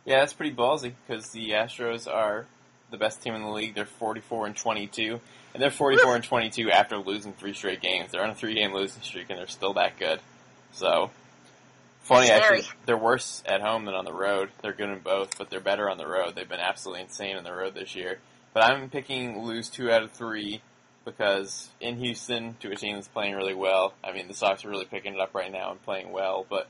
[0.06, 2.46] Yeah, that's pretty ballsy because the Astros are
[2.90, 3.76] the best team in the league.
[3.76, 5.20] They're 44 and 22,
[5.54, 8.12] and they're 44 and 22 after losing three straight games.
[8.12, 10.20] They're on a three-game losing streak, and they're still that good.
[10.74, 11.12] So,
[12.02, 12.42] funny Scary.
[12.60, 12.78] actually.
[12.86, 14.50] They're worse at home than on the road.
[14.62, 16.36] They're good in both, but they're better on the road.
[16.36, 18.20] They've been absolutely insane on the road this year.
[18.54, 20.62] But I'm picking lose two out of three
[21.06, 23.94] because in Houston, to a team that's playing really well.
[24.04, 26.68] I mean, the Sox are really picking it up right now and playing well, but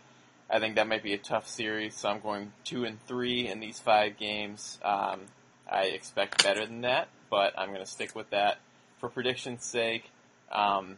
[0.51, 3.61] I think that might be a tough series, so I'm going two and three in
[3.61, 4.79] these five games.
[4.83, 5.21] Um,
[5.69, 8.57] I expect better than that, but I'm going to stick with that
[8.99, 10.11] for prediction's sake.
[10.51, 10.97] Um,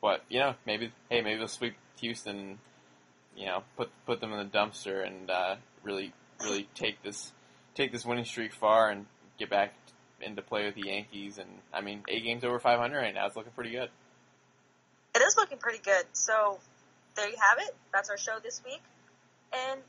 [0.00, 2.58] but you know, maybe hey, maybe they'll sweep Houston.
[3.36, 7.32] You know, put put them in the dumpster and uh, really really take this
[7.74, 9.04] take this winning streak far and
[9.38, 9.74] get back
[10.22, 11.36] into play with the Yankees.
[11.36, 13.26] And I mean, eight games over 500 right now.
[13.26, 13.90] It's looking pretty good.
[15.14, 16.04] It is looking pretty good.
[16.12, 16.58] So
[17.16, 17.74] there you have it.
[17.92, 18.82] That's our show this week.
[19.52, 19.80] And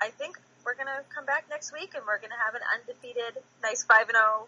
[0.00, 2.62] I think we're going to come back next week and we're going to have an
[2.78, 4.46] undefeated, nice 5 and 0,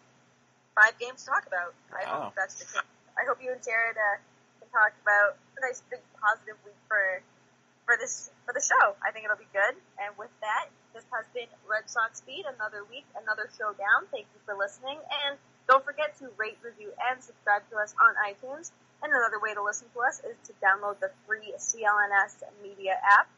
[0.77, 1.75] five games to talk about.
[1.93, 2.31] I Wow.
[2.31, 2.87] hope that's the case.
[3.19, 4.17] I hope you and Jared uh,
[4.61, 7.21] can talk about a nice, big, positive week for
[7.85, 8.95] for this for the show.
[9.05, 9.75] I think it'll be good.
[10.01, 12.47] And with that, this has been Red Sox Beat.
[12.47, 14.09] Another week, another showdown.
[14.15, 14.97] Thank you for listening,
[15.27, 15.37] and
[15.69, 18.71] don't forget to rate, review, and subscribe to us on iTunes.
[19.03, 23.29] And another way to listen to us is to download the free CLNS Media app.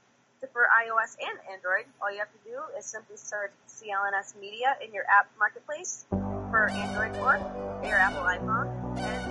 [0.41, 4.77] So for iOS and Android, all you have to do is simply search CLNS Media
[4.85, 7.41] in your app marketplace for Android or
[7.83, 8.69] your Apple iPhone,
[9.09, 9.25] and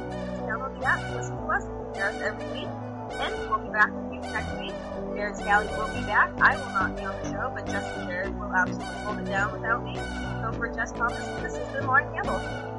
[0.49, 0.99] download the app.
[1.13, 1.63] Listen to us.
[1.93, 2.69] Hear us every week.
[3.21, 4.73] And we'll be back with you next week.
[5.15, 6.33] Jared Scally will be back.
[6.41, 9.53] I will not be on the show, but Justin Jared will absolutely hold it down
[9.53, 10.01] without me.
[10.41, 12.72] So for Jess Thomas, this has been Lauren Campbell.